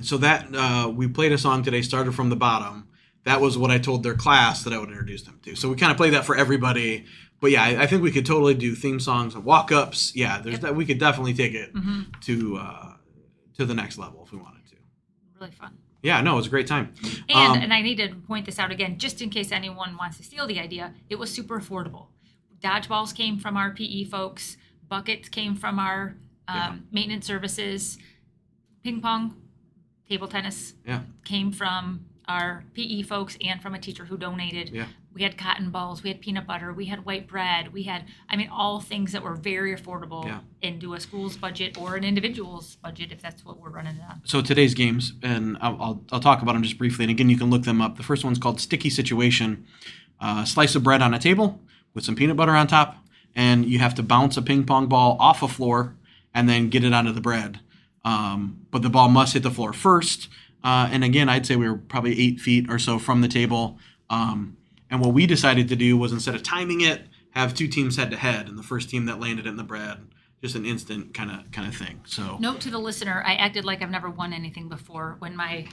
so 0.00 0.16
that 0.18 0.52
uh, 0.54 0.88
we 0.94 1.06
played 1.06 1.32
a 1.32 1.38
song 1.38 1.62
today, 1.62 1.82
started 1.82 2.14
from 2.14 2.30
the 2.30 2.36
bottom. 2.36 2.88
That 3.24 3.40
was 3.40 3.56
what 3.56 3.70
I 3.70 3.78
told 3.78 4.02
their 4.02 4.14
class 4.14 4.62
that 4.64 4.72
I 4.72 4.78
would 4.78 4.88
introduce 4.90 5.22
them 5.22 5.38
to. 5.44 5.54
So 5.56 5.68
we 5.68 5.76
kind 5.76 5.90
of 5.90 5.96
played 5.96 6.14
that 6.14 6.24
for 6.24 6.36
everybody. 6.36 7.06
But 7.40 7.50
yeah, 7.50 7.62
I, 7.62 7.82
I 7.82 7.86
think 7.86 8.02
we 8.02 8.10
could 8.10 8.24
totally 8.26 8.54
do 8.54 8.74
theme 8.74 8.98
songs 9.00 9.34
and 9.34 9.44
walk 9.44 9.70
ups. 9.70 10.12
Yeah, 10.16 10.40
there's 10.40 10.54
Yep. 10.54 10.60
that. 10.62 10.76
We 10.76 10.84
could 10.86 10.98
definitely 10.98 11.34
take 11.34 11.54
it 11.54 11.74
mhm, 11.74 12.06
to 12.22 12.56
uh, 12.56 12.92
to 13.58 13.64
the 13.66 13.74
next 13.74 13.98
level 13.98 14.22
if 14.24 14.32
we 14.32 14.38
wanted 14.38 14.64
to. 14.70 14.76
really 15.40 15.52
fun. 15.52 15.76
Yeah, 16.02 16.20
no, 16.20 16.34
it 16.34 16.36
was 16.36 16.46
a 16.46 16.50
great 16.50 16.66
time. 16.66 16.92
And 17.28 17.52
Um, 17.56 17.58
and 17.58 17.72
I 17.72 17.80
need 17.82 17.96
to 17.96 18.08
point 18.14 18.46
this 18.46 18.58
out 18.58 18.70
again, 18.70 18.98
just 18.98 19.20
in 19.22 19.30
case 19.30 19.50
anyone 19.50 19.96
wants 19.96 20.18
to 20.18 20.22
steal 20.22 20.46
the 20.46 20.60
idea. 20.60 20.94
It 21.08 21.18
was 21.18 21.32
super 21.32 21.58
affordable. 21.58 22.06
Dodgeballs 22.62 23.14
came 23.14 23.38
from 23.38 23.56
our 23.56 23.70
PE 23.72 24.04
folks. 24.04 24.56
Buckets 24.88 25.28
came 25.28 25.54
from 25.54 25.78
our 25.78 26.16
um, 26.48 26.56
Yeah. 26.56 26.74
maintenance 26.92 27.26
services. 27.26 27.98
Ping 28.84 29.00
pong, 29.00 29.34
table 30.08 30.28
tennis 30.28 30.74
Yeah. 30.86 31.00
came 31.24 31.50
from 31.50 32.06
our 32.28 32.64
PE 32.74 33.02
folks 33.02 33.36
and 33.44 33.60
from 33.60 33.74
a 33.74 33.78
teacher 33.80 34.04
who 34.04 34.16
donated. 34.16 34.70
Yeah. 34.70 34.86
We 35.16 35.22
had 35.22 35.38
cotton 35.38 35.70
balls, 35.70 36.02
we 36.02 36.10
had 36.10 36.20
peanut 36.20 36.46
butter, 36.46 36.74
we 36.74 36.84
had 36.84 37.06
white 37.06 37.26
bread, 37.26 37.72
we 37.72 37.84
had, 37.84 38.04
I 38.28 38.36
mean, 38.36 38.50
all 38.50 38.80
things 38.80 39.12
that 39.12 39.22
were 39.22 39.34
very 39.34 39.74
affordable 39.74 40.26
Yeah. 40.26 40.40
into 40.60 40.92
a 40.92 41.00
school's 41.00 41.38
budget 41.38 41.78
or 41.80 41.96
an 41.96 42.04
individual's 42.04 42.76
budget 42.76 43.12
if 43.12 43.22
that's 43.22 43.42
what 43.42 43.58
we're 43.58 43.70
running 43.70 43.96
it 43.96 44.02
on. 44.06 44.20
so 44.26 44.42
today's 44.42 44.74
games, 44.74 45.14
and 45.22 45.56
I'll, 45.62 45.80
I'll, 45.80 46.04
I'll 46.12 46.20
talk 46.20 46.42
about 46.42 46.52
them 46.52 46.62
just 46.62 46.76
briefly. 46.76 47.04
And 47.06 47.10
again, 47.10 47.30
you 47.30 47.38
can 47.38 47.48
look 47.48 47.62
them 47.62 47.80
up. 47.80 47.96
The 47.96 48.02
first 48.02 48.26
one's 48.26 48.38
called 48.38 48.60
Sticky 48.60 48.90
Situation. 48.90 49.64
Uh, 50.20 50.44
slice 50.44 50.74
of 50.74 50.82
bread 50.82 51.00
on 51.00 51.14
a 51.14 51.18
table 51.18 51.62
with 51.94 52.04
some 52.04 52.14
peanut 52.14 52.36
butter 52.36 52.52
on 52.54 52.66
top, 52.66 52.98
and 53.34 53.64
you 53.64 53.78
have 53.78 53.94
to 53.94 54.02
bounce 54.02 54.36
a 54.36 54.42
ping 54.42 54.64
pong 54.66 54.86
ball 54.86 55.16
off 55.18 55.42
a 55.42 55.48
floor 55.48 55.96
and 56.34 56.46
then 56.46 56.68
get 56.68 56.84
it 56.84 56.92
onto 56.92 57.12
the 57.12 57.22
bread. 57.22 57.60
Um, 58.04 58.66
but 58.70 58.82
the 58.82 58.90
ball 58.90 59.08
must 59.08 59.32
hit 59.32 59.42
the 59.42 59.50
floor 59.50 59.72
first. 59.72 60.28
Uh, 60.62 60.90
and 60.92 61.02
again, 61.02 61.30
I'd 61.30 61.46
say 61.46 61.56
we 61.56 61.66
were 61.70 61.78
probably 61.78 62.20
eight 62.20 62.38
feet 62.38 62.66
or 62.68 62.78
so 62.78 62.98
from 62.98 63.22
the 63.22 63.28
table. 63.28 63.78
Um, 64.10 64.58
and 64.90 65.00
what 65.00 65.12
we 65.12 65.26
decided 65.26 65.68
to 65.68 65.76
do 65.76 65.96
was 65.96 66.12
instead 66.12 66.34
of 66.34 66.42
timing 66.42 66.80
it, 66.80 67.02
have 67.30 67.54
two 67.54 67.68
teams 67.68 67.96
head 67.96 68.10
to 68.10 68.16
head, 68.16 68.48
and 68.48 68.58
the 68.58 68.62
first 68.62 68.88
team 68.90 69.06
that 69.06 69.20
landed 69.20 69.46
in 69.46 69.56
the 69.56 69.64
bread, 69.64 69.98
just 70.42 70.54
an 70.54 70.64
instant 70.64 71.12
kind 71.14 71.30
of 71.30 71.50
kind 71.50 71.68
of 71.68 71.74
thing. 71.76 72.00
So 72.06 72.38
Note 72.40 72.60
to 72.62 72.70
the 72.70 72.78
listener, 72.78 73.22
I 73.26 73.34
acted 73.34 73.64
like 73.64 73.82
I've 73.82 73.90
never 73.90 74.08
won 74.10 74.32
anything 74.32 74.68
before 74.68 75.16
when 75.18 75.34
my 75.36 75.66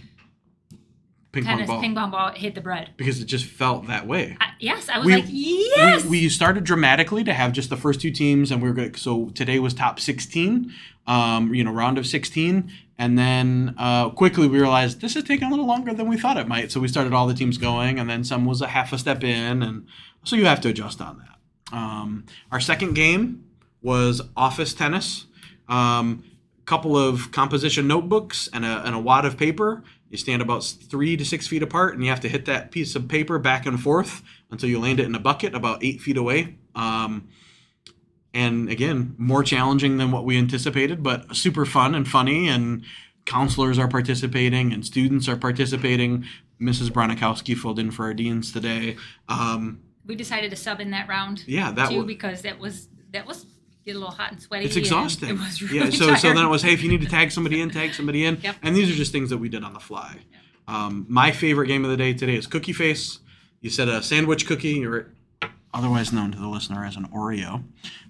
ping 1.32 1.46
pong 1.46 1.66
ball 1.66 1.82
ping 1.82 1.96
pong 1.96 2.12
ball 2.12 2.32
hit 2.34 2.54
the 2.56 2.62
bread. 2.62 2.92
because 2.98 3.20
it 3.20 3.26
just 3.26 3.46
felt 3.46 3.88
that 3.88 4.06
way. 4.08 4.38
I, 4.40 4.50
yes, 4.60 4.88
I 4.90 4.98
was 5.00 5.08
We- 5.08 5.16
like, 5.16 5.26
yes. 5.28 6.04
We, 6.04 6.10
we 6.22 6.30
started 6.30 6.64
dramatically 6.64 7.24
to 7.24 7.34
have 7.34 7.54
just 7.54 7.70
the 7.70 7.78
first 7.78 8.02
two 8.02 8.12
teams, 8.12 8.52
and 8.52 8.62
we 8.62 8.68
were 8.70 8.76
going. 8.76 8.96
So 8.96 9.30
today 9.30 9.60
was 9.60 9.74
top 9.74 10.00
sixteen, 10.00 10.74
um, 11.08 11.54
you 11.54 11.64
know, 11.64 11.72
round 11.72 11.98
of 11.98 12.06
sixteen, 12.06 12.72
and 13.04 13.20
then 13.20 13.76
uh, 13.78 14.10
quickly 14.12 14.48
we 14.48 14.58
realized 14.58 15.02
this 15.02 15.18
is 15.18 15.26
taking 15.26 15.50
a 15.50 15.50
little 15.50 15.68
longer 15.68 15.94
than 15.94 16.08
we 16.08 16.16
thought 16.16 16.38
it 16.38 16.48
might. 16.48 16.72
So 16.72 16.80
we 16.80 16.88
started 16.88 17.12
all 17.12 17.28
the 17.28 17.34
teams 17.34 17.58
going, 17.58 18.00
and 18.00 18.10
then 18.10 18.24
some 18.24 18.46
was 18.46 18.62
a 18.62 18.68
half 18.68 18.94
a 18.94 18.98
step 18.98 19.26
in, 19.26 19.62
and 19.62 19.86
so 20.24 20.38
you 20.38 20.46
have 20.46 20.62
to 20.62 20.70
adjust 20.70 21.02
on 21.02 21.18
that. 21.18 21.78
Um, 21.78 22.26
our 22.50 22.62
second 22.62 22.94
game 22.94 23.44
was 23.82 24.22
office 24.38 24.74
tennis. 24.74 25.26
Um, 25.68 26.24
couple 26.64 26.96
of 26.96 27.34
composition 27.34 27.88
notebooks 27.88 28.48
and 28.54 28.64
a, 28.64 28.82
and 28.86 28.96
a 28.96 29.00
wad 29.00 29.26
of 29.26 29.38
paper. 29.38 29.84
You 30.10 30.18
stand 30.18 30.42
about 30.42 30.64
three 30.64 31.18
to 31.18 31.26
six 31.26 31.46
feet 31.46 31.62
apart, 31.62 31.96
and 31.96 32.06
you 32.06 32.10
have 32.10 32.22
to 32.22 32.30
hit 32.30 32.46
that 32.46 32.72
piece 32.72 32.96
of 32.96 33.10
paper 33.10 33.38
back 33.38 33.66
and 33.66 33.82
forth 33.82 34.24
until 34.50 34.70
you 34.70 34.80
land 34.80 35.02
it 35.02 35.06
in 35.06 35.14
a 35.14 35.20
bucket 35.20 35.54
about 35.54 35.84
eight 35.84 36.00
feet 36.00 36.16
away. 36.16 36.56
Um, 36.74 37.28
and 38.34 38.70
again, 38.70 39.16
more 39.18 39.44
challenging 39.44 39.98
than 39.98 40.12
what 40.12 40.26
we 40.26 40.38
anticipated, 40.38 41.04
but 41.04 41.36
super 41.36 41.66
fun 41.66 41.94
and 41.94 42.08
funny. 42.08 42.48
And 42.48 42.84
counselors 43.26 43.78
are 43.78 43.88
participating, 43.88 44.74
and 44.74 44.86
students 44.86 45.28
are 45.28 45.38
participating. 45.38 46.26
Mrs. 46.62 46.90
Bronikowski 46.90 47.58
filled 47.58 47.80
in 47.80 47.92
for 47.92 48.06
our 48.06 48.14
deans 48.14 48.52
today. 48.52 48.98
Um, 49.28 49.82
we 50.06 50.16
decided 50.16 50.50
to 50.52 50.56
sub 50.56 50.80
in 50.80 50.92
that 50.92 51.08
round 51.08 51.44
yeah, 51.48 51.72
that 51.72 51.90
too 51.90 52.00
was. 52.00 52.06
because 52.06 52.42
that 52.42 52.60
was 52.60 52.90
that 53.12 53.26
was 53.26 53.46
get 53.86 53.96
a 53.96 54.00
little 54.00 54.14
hot 54.14 54.32
and 54.32 54.42
sweaty. 54.42 54.66
It's 54.66 54.76
exhausting. 54.76 55.30
It 55.30 55.40
was 55.40 55.62
really 55.62 55.78
yeah. 55.78 55.90
So 55.92 56.16
so 56.16 56.34
then 56.34 56.46
it 56.46 56.50
was, 56.50 56.62
hey, 56.62 56.74
if 56.74 56.84
you 56.84 56.90
need 56.90 57.02
to 57.02 57.08
tag 57.08 57.32
somebody 57.32 57.62
in, 57.62 57.70
tag 57.70 57.94
somebody 57.94 58.26
in. 58.26 58.40
Yep. 58.42 58.56
And 58.62 58.76
these 58.76 58.90
are 58.90 58.96
just 58.96 59.12
things 59.12 59.30
that 59.30 59.38
we 59.38 59.50
did 59.50 59.64
on 59.64 59.74
the 59.74 59.80
fly. 59.80 60.18
Um, 60.68 61.06
my 61.10 61.32
favorite 61.32 61.68
game 61.68 61.84
of 61.84 61.92
the 61.92 61.98
day 61.98 62.14
today 62.14 62.36
is 62.36 62.48
Cookie 62.48 62.74
Face. 62.74 63.20
You 63.62 63.70
said 63.70 63.88
a 63.88 64.02
sandwich 64.02 64.46
cookie, 64.48 64.86
or 64.86 65.14
otherwise 65.74 66.12
known 66.14 66.32
to 66.32 66.38
the 66.40 66.48
listener 66.48 66.86
as 66.86 66.96
an 66.96 67.08
Oreo. 67.10 67.64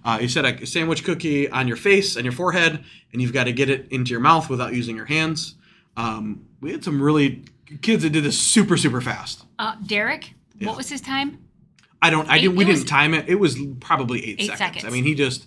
Uh, 0.04 0.18
you 0.20 0.28
set 0.28 0.44
a 0.44 0.66
sandwich 0.66 1.02
cookie 1.04 1.48
on 1.48 1.66
your 1.66 1.76
face 1.76 2.16
and 2.16 2.24
your 2.24 2.32
forehead, 2.32 2.84
and 3.12 3.22
you've 3.22 3.32
got 3.32 3.44
to 3.44 3.52
get 3.52 3.70
it 3.70 3.88
into 3.90 4.10
your 4.10 4.20
mouth 4.20 4.50
without 4.50 4.74
using 4.74 4.96
your 4.96 5.06
hands. 5.06 5.54
Um, 5.96 6.46
we 6.60 6.72
had 6.72 6.84
some 6.84 7.00
really 7.00 7.44
kids 7.82 8.02
that 8.02 8.10
did 8.10 8.24
this 8.24 8.38
super 8.38 8.76
super 8.76 9.00
fast. 9.00 9.44
Uh, 9.58 9.76
Derek, 9.86 10.34
Yeah. 10.58 10.68
what 10.68 10.76
was 10.76 10.88
his 10.88 11.00
time? 11.00 11.38
I 12.02 12.10
don't. 12.10 12.28
I 12.28 12.36
Eight- 12.36 12.42
didn't. 12.42 12.56
We 12.56 12.64
didn't 12.64 12.84
time 12.86 13.14
it. 13.14 13.28
It 13.28 13.36
was 13.36 13.56
probably 13.80 14.18
eight, 14.24 14.36
Eight 14.40 14.46
seconds. 14.46 14.58
seconds. 14.58 14.84
I 14.84 14.90
mean, 14.90 15.04
he 15.04 15.14
just 15.14 15.46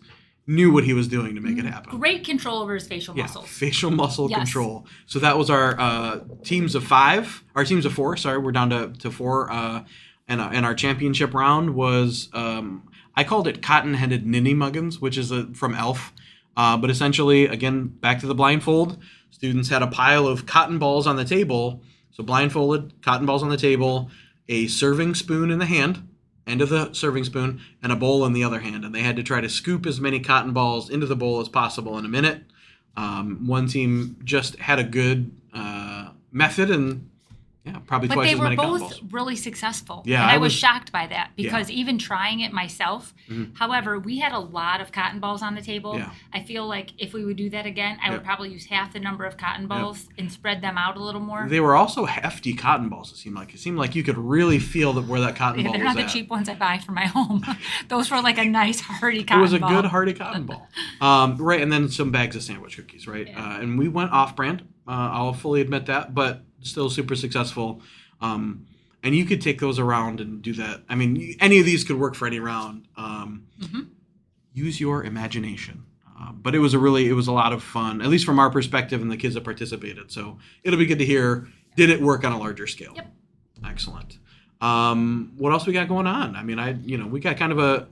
knew 0.50 0.72
what 0.72 0.86
he 0.86 0.94
was 0.94 1.08
doing 1.10 1.36
to 1.36 1.42
make 1.42 1.58
it 1.58 1.66
happen. 1.66 2.00
Great 2.00 2.24
control 2.24 2.62
over 2.64 2.74
his 2.74 2.88
facial 2.88 3.16
Yeah, 3.18 3.24
muscles. 3.24 3.48
facial 3.50 3.92
muscle 3.92 4.30
Yes. 4.30 4.40
control. 4.40 4.88
So 5.06 5.20
that 5.20 5.38
was 5.38 5.50
our 5.50 5.78
uh, 5.80 6.20
teams 6.46 6.74
of 6.74 6.86
five. 6.86 7.44
Our 7.54 7.66
teams 7.66 7.86
of 7.86 7.94
four. 7.94 8.16
Sorry, 8.18 8.38
we're 8.38 8.54
down 8.54 8.70
to, 8.70 8.94
to 9.00 9.12
four. 9.12 9.52
Uh, 9.52 9.84
and, 10.28 10.42
uh, 10.42 10.50
and 10.52 10.66
our 10.66 10.76
championship 10.76 11.34
round 11.34 11.76
was 11.76 12.30
um, 12.34 12.88
I 13.16 13.24
called 13.24 13.48
it 13.48 13.64
cotton-headed 13.64 14.28
ninny 14.28 14.54
muggins, 14.54 15.00
which 15.00 15.18
is 15.18 15.32
a, 15.32 15.48
from 15.54 15.74
Elf. 15.74 16.14
Uh, 16.56 16.78
but 16.78 16.90
essentially, 16.90 17.46
again, 17.46 17.88
back 17.88 18.20
to 18.20 18.28
the 18.28 18.36
blindfold. 18.36 18.98
Students 19.32 19.70
had 19.70 19.82
a 19.82 19.88
pile 19.88 20.28
of 20.28 20.46
cotton 20.46 20.80
balls 20.80 21.08
on 21.08 21.16
the 21.16 21.26
table. 21.26 21.82
So 22.12 22.24
blindfolded, 22.24 23.02
cotton 23.02 23.26
balls 23.26 23.44
on 23.44 23.50
the 23.50 23.58
table, 23.58 24.10
a 24.48 24.68
serving 24.68 25.16
spoon 25.16 25.52
in 25.52 25.60
the 25.60 25.66
hand, 25.66 26.08
end 26.48 26.62
of 26.62 26.70
the 26.70 26.94
serving 26.94 27.26
spoon, 27.26 27.62
and 27.84 27.92
a 27.92 27.96
bowl 27.96 28.26
in 28.26 28.34
the 28.34 28.44
other 28.44 28.60
hand. 28.60 28.84
And 28.84 28.94
they 28.94 29.02
had 29.02 29.16
to 29.18 29.24
try 29.24 29.42
to 29.42 29.50
scoop 29.50 29.86
as 29.86 30.02
many 30.02 30.20
cotton 30.20 30.54
balls 30.54 30.90
into 30.90 31.06
the 31.06 31.16
bowl 31.16 31.40
as 31.40 31.50
possible 31.50 31.98
in 31.98 32.06
a 32.06 32.10
minute. 32.10 32.44
Um, 32.96 33.46
one 33.46 33.68
team 33.68 34.18
just 34.24 34.56
had 34.58 34.80
a 34.80 34.84
good 34.84 35.32
uh, 35.54 36.10
method, 36.32 36.72
and 36.72 37.10
Yeah, 37.68 37.80
probably 37.86 38.08
But 38.08 38.14
twice 38.16 38.28
they 38.28 38.34
as 38.34 38.40
were 38.40 38.44
many 38.46 38.56
cotton 38.56 38.80
both 38.80 39.00
really 39.12 39.36
successful. 39.36 40.04
Yeah, 40.06 40.22
and 40.22 40.32
I 40.32 40.36
I, 40.36 40.38
was, 40.38 40.46
was- 40.48 40.54
shocked 40.54 40.92
by 40.92 41.08
that 41.08 41.32
because 41.36 41.70
even 41.70 41.98
trying 41.98 42.40
it 42.40 42.54
myself, 42.54 43.14
Mhm. 43.30 43.58
however, 43.58 44.00
we 44.00 44.20
had 44.20 44.32
a 44.32 44.40
lot 44.40 44.80
of 44.82 44.92
cotton 44.92 45.20
balls 45.20 45.42
on 45.42 45.54
the 45.56 45.62
table. 45.62 45.98
Yeah. 45.98 46.12
I 46.34 46.42
feel 46.44 46.66
like 46.68 46.92
if 46.98 47.14
we 47.14 47.26
would 47.26 47.36
do 47.38 47.50
that 47.50 47.66
again, 47.66 47.98
I 48.02 48.12
would 48.12 48.24
probably 48.24 48.50
use 48.52 48.66
half 48.66 48.94
the 48.94 49.00
number 49.00 49.26
of 49.26 49.36
cotton 49.38 49.68
balls 49.68 50.08
and 50.18 50.32
spread 50.32 50.62
them 50.62 50.78
out 50.78 50.96
a 50.98 51.04
little 51.04 51.22
more. 51.22 51.46
They 51.50 51.60
were 51.60 51.76
also 51.76 52.06
hefty 52.06 52.54
cotton 52.54 52.90
balls. 52.90 53.12
It 53.12 53.18
seemed 53.18 53.36
like 53.36 53.54
it 53.54 53.60
seemed 53.60 53.78
like 53.78 53.96
you 53.96 54.04
could 54.04 54.18
really 54.18 54.60
feel 54.60 54.94
that 54.94 55.06
where 55.08 55.20
that 55.22 55.36
cotton 55.36 55.60
Yeah, 55.62 55.68
ball 55.68 55.74
they're 55.74 55.84
was 55.86 55.96
not 55.96 55.98
the 55.98 56.04
at. 56.06 56.10
cheap 56.10 56.30
ones 56.30 56.48
I 56.50 56.56
buy 56.56 56.78
for 56.80 56.92
my 56.94 57.06
home. 57.06 57.44
Those 57.90 58.10
were 58.10 58.22
like 58.22 58.38
a 58.38 58.46
nice 58.46 58.80
hearty 58.80 59.24
cotton. 59.24 59.38
Ball. 59.38 59.40
It 59.40 59.42
was 59.42 59.54
a 59.54 59.60
ball. 59.60 59.70
good 59.70 59.86
hearty 59.86 60.14
cotton 60.14 60.46
ball, 60.46 60.68
um, 61.02 61.36
right? 61.38 61.62
And 61.62 61.72
then 61.72 61.90
some 61.90 62.12
bags 62.12 62.36
of 62.36 62.44
sandwich 62.44 62.78
cookies, 62.78 63.08
right? 63.08 63.28
Yeah. 63.28 63.44
Uh, 63.56 63.60
and 63.62 63.78
we 63.78 63.88
went 63.90 64.12
off-brand. 64.12 64.62
Uh, 64.88 64.92
I'll 65.12 65.34
fully 65.34 65.60
admit 65.62 65.88
that, 65.88 66.14
but 66.16 66.44
still 66.62 66.90
super 66.90 67.16
successful. 67.16 67.82
Um, 68.22 68.66
and 69.04 69.16
you 69.16 69.26
could 69.26 69.42
take 69.42 69.60
those 69.60 69.80
around 69.80 70.20
and 70.22 70.42
do 70.42 70.54
that. 70.54 70.82
I 70.90 70.96
mean, 70.96 71.36
any 71.40 71.60
of 71.60 71.66
these 71.66 71.84
could 71.84 71.98
work 72.00 72.16
for 72.16 72.26
any 72.28 72.40
round. 72.40 72.88
Um, 72.98 73.44
Mhm. 73.62 73.88
Use 74.54 74.80
your 74.82 75.04
imagination. 75.04 75.84
Uh, 76.20 76.32
but 76.32 76.56
it 76.56 76.60
was 76.60 76.74
a 76.74 76.80
really, 76.80 77.08
it 77.08 77.14
was 77.14 77.28
a 77.28 77.32
lot 77.32 77.54
of 77.54 77.62
fun, 77.62 78.02
at 78.02 78.08
least 78.10 78.26
from 78.26 78.40
our 78.40 78.50
perspective 78.50 79.02
and 79.04 79.12
the 79.12 79.18
kids 79.18 79.36
that 79.36 79.44
participated. 79.44 80.12
So 80.12 80.40
it'll 80.64 80.80
be 80.80 80.88
good 80.88 80.98
to 80.98 81.06
hear. 81.06 81.48
Did 81.76 81.92
it 81.92 82.02
work 82.02 82.24
on 82.24 82.32
a 82.32 82.40
larger 82.40 82.66
scale? 82.66 82.94
Yep. 82.96 83.14
Excellent. 83.66 84.18
Um, 84.60 85.34
what 85.38 85.54
else 85.54 85.68
we 85.68 85.74
got 85.74 85.88
going 85.88 86.08
on? 86.08 86.36
I 86.36 86.42
mean, 86.42 86.58
I, 86.58 86.72
you 86.84 86.98
know, 86.98 87.06
we 87.06 87.20
got 87.20 87.38
kind 87.38 87.52
of 87.52 87.60
a 87.60 87.88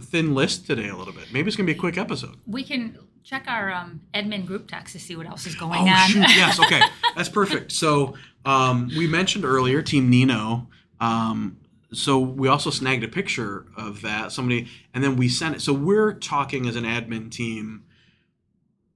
thin 0.00 0.34
list 0.34 0.66
today 0.66 0.88
a 0.88 0.96
little 0.96 1.12
bit. 1.12 1.26
Maybe 1.32 1.48
it's 1.48 1.56
gonna 1.56 1.66
be 1.66 1.72
a 1.72 1.78
quick 1.78 1.98
episode. 1.98 2.36
We 2.46 2.62
can 2.64 2.98
check 3.26 3.44
our 3.48 3.72
um, 3.72 4.00
admin 4.14 4.46
group 4.46 4.68
text 4.68 4.92
to 4.94 5.00
see 5.00 5.16
what 5.16 5.26
else 5.26 5.46
is 5.46 5.56
going 5.56 5.80
Oh 5.88 5.92
on. 5.92 6.08
shoot! 6.08 6.20
Yes, 6.36 6.60
okay, 6.60 6.80
that's 7.16 7.28
perfect. 7.28 7.72
So 7.72 8.14
um, 8.44 8.88
we 8.96 9.08
mentioned 9.08 9.44
earlier 9.44 9.82
Team 9.82 10.08
Nino. 10.08 10.68
Um, 11.00 11.58
so 11.92 12.18
we 12.20 12.46
also 12.48 12.70
snagged 12.70 13.02
a 13.04 13.08
picture 13.08 13.66
of 13.76 14.00
that 14.02 14.30
somebody, 14.30 14.68
and 14.94 15.02
then 15.02 15.16
we 15.16 15.28
sent 15.28 15.56
it. 15.56 15.60
So 15.60 15.72
we're 15.72 16.12
talking 16.14 16.66
as 16.68 16.76
an 16.76 16.84
admin 16.84 17.30
team. 17.30 17.82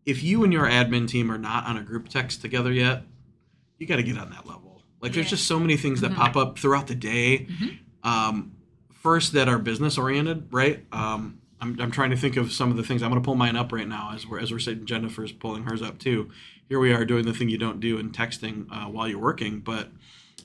If 0.07 0.23
you 0.23 0.45
and 0.45 0.53
your 0.53 0.65
admin 0.67 1.09
team 1.09 1.31
are 1.31 1.39
not 1.39 1.67
on 1.67 1.77
a 1.77 1.83
group 1.83 2.09
text 2.09 2.41
together 2.41 2.73
yet, 2.73 3.03
you 3.79 3.87
got 3.87 3.97
to 3.97 4.03
get 4.03 4.17
on 4.17 4.31
that 4.31 4.47
level. 4.47 4.83
Like 5.01 5.13
there's 5.13 5.31
just 5.31 5.47
so 5.47 5.59
many 5.59 5.77
things 5.77 6.01
that 6.03 6.13
Mhm. 6.13 6.17
pop 6.17 6.37
up 6.37 6.59
throughout 6.59 6.87
the 6.87 6.95
day. 6.95 7.47
Mhm. 7.51 7.79
Um, 8.03 8.53
first, 8.93 9.33
that 9.33 9.49
are 9.49 9.59
business 9.59 9.99
oriented, 9.99 10.49
right? 10.53 10.85
Um, 10.93 11.39
I'm, 11.61 11.79
I'm 11.81 11.90
trying 11.90 12.11
to 12.11 12.17
think 12.17 12.37
of 12.37 12.52
some 12.52 12.71
of 12.71 12.76
the 12.76 12.83
things. 12.83 13.02
I'm 13.02 13.11
going 13.11 13.21
to 13.21 13.25
pull 13.25 13.35
mine 13.35 13.57
up 13.57 13.73
right 13.73 13.87
now 13.88 14.12
as 14.14 14.26
we're 14.26 14.40
as 14.40 14.50
we're 14.52 14.59
sitting. 14.59 14.87
Jennifer's 14.87 15.33
pulling 15.33 15.64
hers 15.64 15.83
up 15.83 15.99
too. 15.99 16.31
Here 16.69 16.79
we 16.79 16.93
are 16.93 17.05
doing 17.05 17.25
the 17.26 17.33
thing 17.33 17.49
you 17.49 17.59
don't 17.59 17.81
do 17.81 17.99
and 17.99 18.12
texting 18.12 18.67
uh, 18.71 18.88
while 18.88 19.09
you're 19.09 19.19
working, 19.19 19.61
but. 19.61 19.88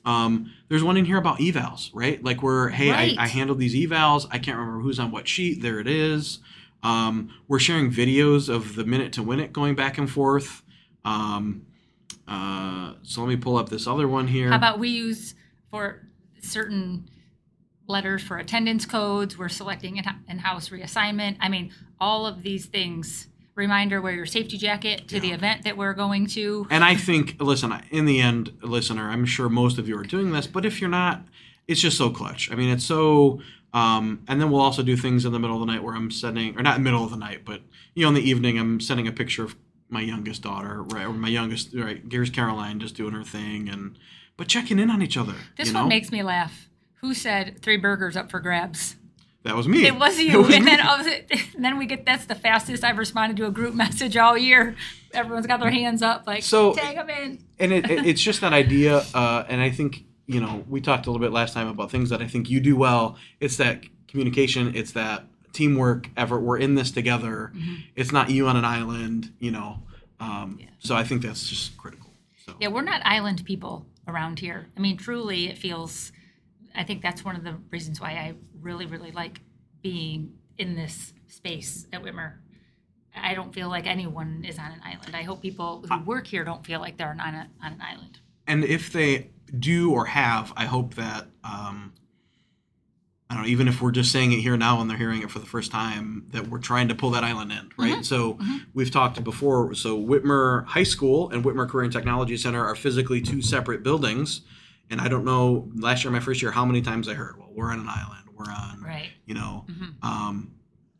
Um, 0.04 0.52
there's 0.68 0.84
one 0.84 0.96
in 0.96 1.04
here 1.04 1.16
about 1.16 1.38
evals, 1.38 1.90
right? 1.92 2.22
Like 2.22 2.40
we're, 2.40 2.68
hey, 2.68 2.90
Right. 2.92 3.18
I, 3.18 3.24
I 3.24 3.26
handled 3.26 3.58
these 3.58 3.74
evals. 3.74 4.24
I 4.30 4.38
can't 4.38 4.56
remember 4.56 4.80
who's 4.80 5.00
on 5.00 5.10
what 5.10 5.26
sheet. 5.26 5.62
There 5.62 5.80
it 5.80 5.88
is. 5.88 6.38
Um, 6.84 7.30
we're 7.48 7.58
sharing 7.58 7.90
videos 7.90 8.48
of 8.48 8.76
the 8.76 8.84
minute 8.84 9.12
to 9.14 9.22
win 9.24 9.40
it 9.40 9.52
going 9.52 9.74
back 9.74 9.98
and 9.98 10.08
forth. 10.08 10.62
Um, 11.04 11.66
uh, 12.28 12.92
so 13.02 13.20
let 13.22 13.28
me 13.28 13.34
pull 13.36 13.56
up 13.56 13.68
this 13.68 13.88
other 13.88 14.06
one 14.06 14.28
here. 14.28 14.50
How 14.50 14.56
about 14.56 14.78
we 14.78 14.90
use 14.90 15.34
for 15.72 16.06
certain 16.40 17.08
letters 17.86 18.22
for 18.22 18.36
attendance 18.38 18.86
codes, 18.86 19.38
we're 19.38 19.48
selecting 19.48 19.96
in- 19.96 20.04
in-house 20.28 20.70
reassignment. 20.70 21.36
I 21.40 21.48
mean, 21.48 21.72
all 22.00 22.26
of 22.26 22.42
these 22.42 22.66
things. 22.66 23.28
Reminder, 23.54 24.02
wear 24.02 24.12
your 24.12 24.26
safety 24.26 24.58
jacket 24.58 25.08
to 25.08 25.18
the 25.18 25.32
event 25.32 25.64
that 25.64 25.78
we're 25.78 25.94
going 25.94 26.26
to. 26.26 26.66
And 26.68 26.84
I 26.84 26.94
think, 26.94 27.36
listen, 27.40 27.72
in 27.90 28.04
the 28.04 28.20
end, 28.20 28.52
listener, 28.60 29.08
I'm 29.08 29.24
sure 29.24 29.48
most 29.48 29.78
of 29.78 29.88
you 29.88 29.98
are 29.98 30.02
doing 30.02 30.30
this, 30.30 30.46
but 30.46 30.66
if 30.66 30.78
you're 30.78 30.90
not, 30.90 31.22
it's 31.66 31.80
just 31.80 31.96
so 31.96 32.10
clutch. 32.10 32.52
I 32.52 32.54
mean, 32.54 32.68
it's 32.68 32.84
so. 32.84 33.40
Um, 33.72 34.22
and 34.28 34.40
then 34.40 34.50
we'll 34.50 34.60
also 34.60 34.82
do 34.82 34.94
things 34.94 35.24
in 35.24 35.32
the 35.32 35.38
middle 35.38 35.56
of 35.56 35.66
the 35.66 35.72
night 35.72 35.82
where 35.82 35.94
I'm 35.94 36.10
sending, 36.10 36.58
or 36.58 36.62
not 36.62 36.76
in 36.76 36.82
middle 36.82 37.02
of 37.02 37.10
the 37.10 37.16
night, 37.16 37.46
but 37.46 37.62
you 37.94 38.02
know, 38.02 38.08
in 38.08 38.14
the 38.14 38.28
evening, 38.28 38.58
I'm 38.58 38.78
sending 38.78 39.08
a 39.08 39.12
picture 39.12 39.44
of 39.44 39.56
my 39.88 40.02
youngest 40.02 40.42
daughter, 40.42 40.82
right, 40.82 41.06
or 41.06 41.12
my 41.12 41.28
youngest, 41.28 41.72
right, 41.74 42.02
here's 42.10 42.28
Caroline 42.28 42.78
just 42.78 42.94
doing 42.94 43.14
her 43.14 43.24
thing, 43.24 43.68
and 43.68 43.98
but 44.36 44.48
checking 44.48 44.78
in 44.78 44.90
on 44.90 45.00
each 45.00 45.16
other. 45.16 45.34
This 45.56 45.68
you 45.68 45.74
one 45.74 45.84
know? 45.84 45.88
makes 45.88 46.12
me 46.12 46.22
laugh. 46.22 46.68
Who 47.06 47.14
said 47.14 47.60
three 47.62 47.76
burgers 47.76 48.16
up 48.16 48.30
for 48.32 48.40
grabs? 48.40 48.96
that 49.44 49.54
was 49.54 49.68
me. 49.68 49.86
It 49.86 49.94
was 49.94 50.18
you. 50.28 50.42
was 50.42 50.52
and 50.56 50.66
then, 50.66 50.80
all 50.80 50.98
of 51.00 51.06
it- 51.06 51.30
and 51.54 51.64
then 51.64 51.78
we 51.78 51.86
get 51.86 52.04
that's 52.04 52.24
the 52.24 52.34
fastest 52.34 52.82
I've 52.82 52.98
responded 52.98 53.36
to 53.36 53.46
a 53.46 53.50
group 53.52 53.74
message 53.84 54.16
all 54.16 54.36
year. 54.36 54.74
Everyone's 55.14 55.46
got 55.46 55.60
their 55.60 55.70
hands 55.70 56.02
up, 56.02 56.26
like 56.26 56.42
So- 56.42 56.74
tag 56.74 56.96
them 56.96 57.08
in. 57.08 57.38
and 57.60 57.72
it, 57.72 57.88
it, 57.88 58.06
it's 58.06 58.20
just 58.20 58.40
that 58.40 58.52
idea 58.52 59.04
uh, 59.14 59.44
and 59.48 59.60
i 59.60 59.70
think 59.70 60.04
you 60.26 60.40
know 60.40 60.64
we 60.68 60.80
talked 60.80 61.06
a 61.06 61.10
little 61.12 61.24
bit 61.24 61.32
last 61.32 61.54
time 61.54 61.68
about 61.68 61.90
things 61.92 62.10
that 62.10 62.20
i 62.20 62.26
think 62.26 62.50
you 62.50 62.58
do 62.58 62.76
well 62.76 63.16
it's 63.40 63.56
that 63.58 63.84
communication 64.08 64.74
it's 64.74 64.90
that 64.92 65.22
teamwork 65.52 66.10
effort 66.16 66.40
we're 66.40 66.58
in 66.58 66.74
this 66.74 66.90
together 66.90 67.52
Mhm. 67.54 67.84
it's 67.94 68.10
not 68.12 68.28
you 68.30 68.48
on 68.48 68.56
an 68.56 68.64
island 68.64 69.32
you 69.38 69.52
know 69.52 69.78
um, 70.18 70.58
Yeah. 70.60 70.66
so 70.80 70.96
i 70.96 71.04
think 71.04 71.22
that's 71.22 71.48
just 71.48 71.76
critical 71.78 72.10
so 72.44 72.54
Yeah, 72.60 72.68
we're 72.68 72.82
not 72.82 73.00
island 73.04 73.44
people 73.44 73.86
around 74.08 74.38
here. 74.38 74.68
I 74.76 74.80
mean, 74.80 74.96
truly, 74.96 75.48
it 75.48 75.58
feels. 75.58 76.12
I 76.76 76.84
think 76.84 77.02
that's 77.02 77.24
one 77.24 77.36
of 77.36 77.44
the 77.44 77.56
reasons 77.70 78.00
why 78.00 78.10
I 78.10 78.34
really, 78.60 78.86
really 78.86 79.10
like 79.10 79.40
being 79.82 80.34
in 80.58 80.76
this 80.76 81.12
space 81.28 81.86
at 81.92 82.02
Whitmer. 82.02 82.34
I 83.14 83.34
don't 83.34 83.54
feel 83.54 83.68
like 83.68 83.86
anyone 83.86 84.44
is 84.46 84.58
on 84.58 84.72
an 84.72 84.80
island. 84.84 85.16
I 85.16 85.22
hope 85.22 85.40
people 85.40 85.84
who 85.88 86.02
work 86.02 86.26
here 86.26 86.44
don't 86.44 86.64
feel 86.66 86.80
like 86.80 86.98
they're 86.98 87.16
on, 87.18 87.34
a, 87.34 87.48
on 87.62 87.72
an 87.72 87.80
island. 87.80 88.20
and 88.46 88.62
if 88.64 88.92
they 88.92 89.30
do 89.60 89.92
or 89.92 90.06
have 90.06 90.52
i 90.56 90.64
hope 90.64 90.94
that 90.94 91.28
um, 91.44 91.92
I 93.28 93.34
don't 93.34 93.42
know, 93.42 93.48
even 93.48 93.66
if 93.66 93.82
we're 93.82 93.90
just 93.90 94.12
saying 94.12 94.32
it 94.32 94.36
here 94.36 94.56
now 94.56 94.80
and 94.80 94.88
they're 94.88 94.96
hearing 94.96 95.22
it 95.22 95.30
for 95.32 95.40
the 95.40 95.46
first 95.46 95.72
time, 95.72 96.26
that 96.30 96.46
we're 96.46 96.60
trying 96.60 96.88
to 96.88 96.94
pull 96.94 97.10
that 97.10 97.24
island 97.24 97.50
in, 97.50 97.70
right? 97.76 98.04
So 98.04 98.34
mhm. 98.34 98.66
we've 98.72 98.90
talked 98.90 99.22
before. 99.24 99.74
So 99.74 100.00
Whitmer 100.00 100.64
High 100.66 100.84
School 100.84 101.30
and 101.30 101.44
Whitmer 101.44 101.68
Career 101.68 101.84
and 101.84 101.92
Technology 101.92 102.36
Center 102.36 102.64
are 102.64 102.76
physically 102.76 103.20
two 103.20 103.42
separate 103.42 103.82
buildings. 103.82 104.42
And 104.90 105.00
I 105.00 105.08
don't 105.08 105.24
know, 105.24 105.68
last 105.74 106.04
year, 106.04 106.12
my 106.12 106.20
first 106.20 106.40
year, 106.42 106.50
how 106.52 106.64
many 106.64 106.80
times 106.82 107.08
I 107.08 107.14
heard, 107.14 107.36
well, 107.38 107.48
we're 107.52 107.70
on 107.72 107.80
an 107.80 107.88
island, 107.88 108.28
we're 108.34 108.44
on, 108.52 108.82
Right. 108.82 109.08
you 109.26 109.34
know, 109.34 109.64
Mhm. 109.68 109.94
um, 110.02 110.50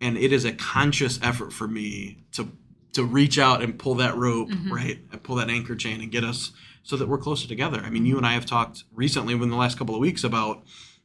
and 0.00 0.16
it 0.16 0.32
is 0.32 0.44
a 0.44 0.52
conscious 0.52 1.18
effort 1.22 1.52
for 1.52 1.68
me 1.68 2.18
to 2.32 2.48
to 2.92 3.04
reach 3.04 3.38
out 3.38 3.62
and 3.62 3.78
pull 3.78 3.94
that 3.96 4.16
rope, 4.16 4.48
Mhm. 4.48 4.70
right, 4.70 5.00
and 5.12 5.22
pull 5.22 5.36
that 5.36 5.50
anchor 5.50 5.76
chain 5.76 6.00
and 6.00 6.10
get 6.10 6.24
us 6.24 6.52
so 6.82 6.96
that 6.96 7.06
we're 7.06 7.18
closer 7.18 7.46
together. 7.46 7.82
I 7.84 7.90
mean, 7.90 8.06
you 8.06 8.16
and 8.16 8.24
I 8.24 8.32
have 8.32 8.46
talked 8.46 8.84
recently 8.94 9.34
within 9.34 9.50
the 9.50 9.56
last 9.56 9.76
couple 9.76 9.94
of 9.94 10.00
weeks 10.00 10.24
about. 10.24 10.64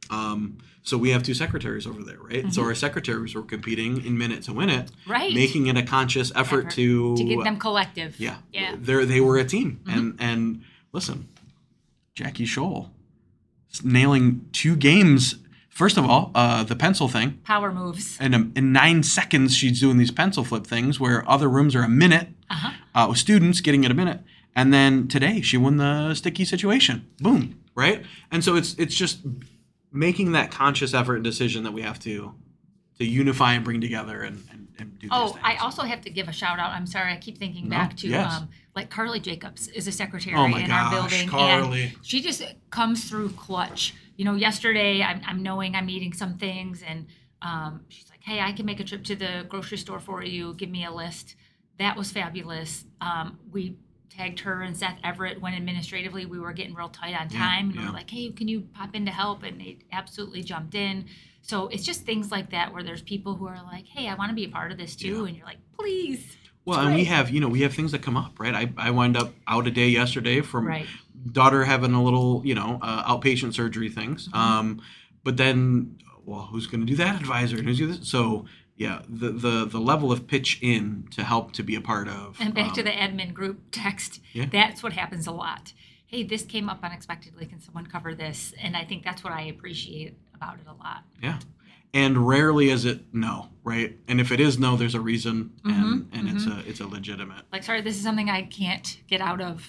Um, 0.10 0.60
so 0.84 0.98
we 0.98 1.10
have 1.10 1.22
two 1.22 1.34
secretaries 1.34 1.86
over 1.86 2.02
there, 2.02 2.18
right? 2.20 2.52
So 2.54 2.62
Mhm. 2.62 2.66
our 2.68 2.76
secretaries 2.76 3.36
were 3.36 3.42
competing 3.44 4.06
in 4.06 4.18
minute 4.18 4.44
to 4.44 4.54
win 4.54 4.70
it, 4.70 4.90
Right. 5.06 5.34
making 5.34 5.68
it 5.68 5.76
a 5.76 5.84
conscious 5.84 6.32
effort, 6.34 6.68
Effort 6.68 6.72
to 6.76 7.18
to 7.18 7.24
get 7.26 7.44
them 7.44 7.58
collective. 7.58 8.16
yeah, 8.18 8.38
Yeah. 8.54 8.78
They're, 8.80 9.06
they 9.06 9.20
were 9.20 9.38
a 9.38 9.44
team, 9.44 9.82
Mhm. 9.84 9.94
and 9.94 10.16
and 10.20 10.62
listen, 10.94 11.28
Jackie 12.13 12.46
Scholl 12.46 12.89
nailing 13.84 14.46
two 14.51 14.75
games. 14.75 15.36
First 15.70 15.98
of 15.98 16.06
all, 16.06 16.32
uh, 16.36 16.63
the 16.63 16.75
pencil 16.75 17.08
thing. 17.08 17.39
Power 17.46 17.72
moves. 17.72 18.20
In, 18.20 18.34
a, 18.34 18.50
in 18.56 18.74
nine 18.74 19.03
seconds, 19.03 19.56
she's 19.56 19.80
doing 19.80 19.98
these 19.98 20.12
pencil 20.12 20.44
flip 20.44 20.68
things 20.68 21.00
where 21.00 21.27
other 21.30 21.48
rooms 21.50 21.74
are 21.75 21.84
a 21.84 21.89
minute 21.89 22.27
Uh-huh. 22.50 22.72
uh, 22.94 23.08
with 23.10 23.18
students 23.18 23.62
getting 23.62 23.86
it 23.86 23.91
a 23.91 23.94
minute. 23.94 24.20
And 24.53 24.74
then 24.74 25.08
today, 25.08 25.39
she 25.39 25.56
won 25.56 25.77
the 25.77 26.13
sticky 26.13 26.44
situation. 26.44 27.08
Boom, 27.20 27.58
right? 27.74 28.03
And 28.30 28.44
so 28.44 28.58
it's 28.58 28.74
it's 28.77 28.94
just 28.96 29.20
making 29.94 30.34
that 30.34 30.51
conscious 30.51 30.94
effort 30.94 31.15
and 31.15 31.24
decision 31.24 31.63
that 31.63 31.72
we 31.72 31.82
have 31.84 32.00
to 32.00 32.36
to 33.00 33.06
unify 33.06 33.53
and 33.53 33.63
bring 33.63 33.80
together 33.80 34.22
and, 34.22 34.44
and, 34.51 34.68
and 34.80 34.98
do. 35.00 35.08
these 35.08 35.10
Oh, 35.13 35.38
I 35.44 35.51
things. 35.51 35.62
also 35.63 35.82
have 35.84 36.01
to 36.01 36.10
give 36.10 36.28
a 36.28 36.32
shout 36.32 36.60
out. 36.60 36.72
I'm 36.72 36.86
sorry, 36.88 37.12
I 37.13 37.18
keep 37.18 37.38
thinking 37.38 37.66
No, 37.70 37.78
back 37.78 37.96
to 37.98 38.08
yes. 38.08 38.34
um, 38.34 38.50
like 38.75 38.90
Carly 38.90 39.20
Jacobs 39.20 39.68
is 39.70 39.88
a 39.88 39.92
secretary 39.92 40.36
Oh 40.36 40.48
my 40.48 40.62
in 40.62 40.72
our 40.72 40.92
gosh, 40.92 41.10
building, 41.12 41.28
Carly. 41.30 41.84
and 41.84 41.94
she 42.01 42.22
just 42.22 42.44
comes 42.70 43.10
through 43.10 43.30
clutch. 43.32 43.94
You 44.18 44.25
know, 44.25 44.36
yesterday 44.36 45.01
I'm, 45.01 45.22
I'm 45.25 45.42
knowing 45.44 45.75
I'm 45.75 45.90
eating 45.90 46.13
some 46.13 46.38
things, 46.38 46.84
and 46.84 47.08
um, 47.42 47.82
she's 47.90 48.10
like, 48.10 48.22
"Hey, 48.24 48.40
I 48.40 48.51
can 48.51 48.66
make 48.66 48.80
a 48.80 48.84
trip 48.84 49.04
to 49.06 49.16
the 49.16 49.46
grocery 49.50 49.78
store 49.78 50.00
for 50.00 50.24
you. 50.24 50.54
Give 50.54 50.70
me 50.70 50.86
a 50.86 50.92
list." 50.92 51.36
That 51.80 51.98
was 51.98 52.12
fabulous. 52.12 52.86
Um, 53.00 53.40
we 53.51 53.78
tagged 54.10 54.42
her 54.42 54.62
and 54.62 54.75
Seth 54.75 54.98
Everett 55.04 55.42
when 55.42 55.54
administratively 55.54 56.25
we 56.25 56.38
were 56.38 56.51
getting 56.54 56.75
real 56.75 56.90
tight 56.90 57.16
on 57.20 57.30
time, 57.30 57.68
and 57.70 57.75
we 57.75 57.80
yeah. 57.82 57.88
were 57.88 57.94
like, 57.94 58.10
"Hey, 58.10 58.30
can 58.32 58.48
you 58.48 58.62
pop 58.74 58.94
in 58.96 59.06
to 59.06 59.12
help?" 59.12 59.42
And 59.44 59.60
they 59.60 59.80
absolutely 59.92 60.44
jumped 60.44 60.75
in. 60.75 61.06
So 61.42 61.68
it's 61.68 61.84
just 61.84 62.06
things 62.06 62.32
like 62.32 62.52
that 62.52 62.74
where 62.74 62.84
there's 62.84 63.02
people 63.02 63.36
who 63.36 63.48
are 63.48 63.62
like, 63.64 63.86
"Hey, 63.88 64.08
I 64.08 64.14
want 64.16 64.30
to 64.30 64.36
be 64.36 64.46
a 64.46 64.50
part 64.50 64.72
of 64.72 64.78
this 64.78 64.96
too," 64.96 65.22
Yeah. 65.22 65.28
and 65.28 65.38
you're 65.38 65.46
like, 65.46 65.58
"Please." 65.78 66.38
Well, 66.66 66.80
and 66.80 66.94
we 66.94 67.06
have, 67.06 67.32
you 67.32 67.40
know, 67.40 67.48
we 67.50 67.62
have 67.62 67.74
things 67.74 67.92
that 67.92 68.04
come 68.04 68.16
up, 68.16 68.40
right? 68.40 68.54
I, 68.54 68.72
I 68.78 68.92
wind 68.92 69.18
up 69.18 69.34
out 69.48 69.66
a 69.66 69.72
day 69.72 69.90
yesterday 69.90 70.42
from 70.42 70.68
Right. 70.68 70.86
daughter 71.32 71.64
having 71.66 71.94
a 71.94 72.04
little, 72.04 72.44
you 72.46 72.54
know, 72.54 72.78
uh, 72.84 73.04
outpatient 73.12 73.56
surgery 73.56 73.90
things. 73.90 74.28
Mhm. 74.30 74.36
Um, 74.38 74.82
but 75.24 75.38
then, 75.38 75.98
well, 76.24 76.44
who's 76.52 76.68
going 76.68 76.82
to 76.82 76.86
do 76.86 76.96
that 76.98 77.16
advisor 77.20 77.58
and 77.58 77.68
who's 77.68 77.80
going 77.80 77.94
to 77.94 77.98
this? 78.00 78.08
So, 78.08 78.46
yeah, 78.76 79.02
the, 79.10 79.32
the 79.32 79.66
the 79.66 79.80
level 79.80 80.12
of 80.12 80.28
pitch 80.28 80.60
in 80.62 81.08
to 81.12 81.24
help 81.24 81.52
to 81.54 81.64
be 81.64 81.74
a 81.76 81.82
part 81.82 82.08
of. 82.08 82.38
And 82.40 82.54
back 82.54 82.74
to 82.76 82.82
um, 82.82 82.86
the 82.86 82.92
admin 82.92 83.34
group 83.34 83.60
text, 83.72 84.22
Yeah. 84.34 84.46
that's 84.46 84.84
what 84.84 84.94
happens 84.94 85.26
a 85.28 85.32
lot. 85.32 85.74
hey, 86.06 86.24
this 86.24 86.44
came 86.44 86.68
up 86.70 86.84
unexpectedly. 86.84 87.46
Can 87.46 87.62
someone 87.62 87.88
cover 87.88 88.14
this? 88.14 88.54
And 88.62 88.76
I 88.76 88.84
think 88.84 89.02
that's 89.04 89.24
what 89.24 89.32
I 89.32 89.44
appreciate 89.44 90.18
about 90.42 90.56
it 90.60 90.68
a 90.68 90.74
lot. 90.84 91.04
Yeah. 91.22 91.38
And 91.94 92.28
rarely 92.28 92.70
is 92.70 92.86
it 92.86 93.02
no, 93.14 93.50
right? 93.64 93.98
And 94.08 94.20
if 94.22 94.32
it 94.32 94.40
is 94.40 94.58
no, 94.58 94.76
there's 94.78 94.96
a 94.96 95.00
reason, 95.02 95.52
and 95.66 95.74
Mhm, 95.74 96.18
and 96.18 96.30
it's 96.30 96.46
a 96.48 96.64
it's 96.68 96.80
a 96.80 96.88
legitimate, 96.88 97.44
Like, 97.52 97.64
sorry, 97.64 97.82
this 97.82 97.98
is 97.98 98.02
something 98.04 98.30
I 98.30 98.44
can't 98.44 98.98
get 99.08 99.20
out 99.22 99.42
of, 99.42 99.68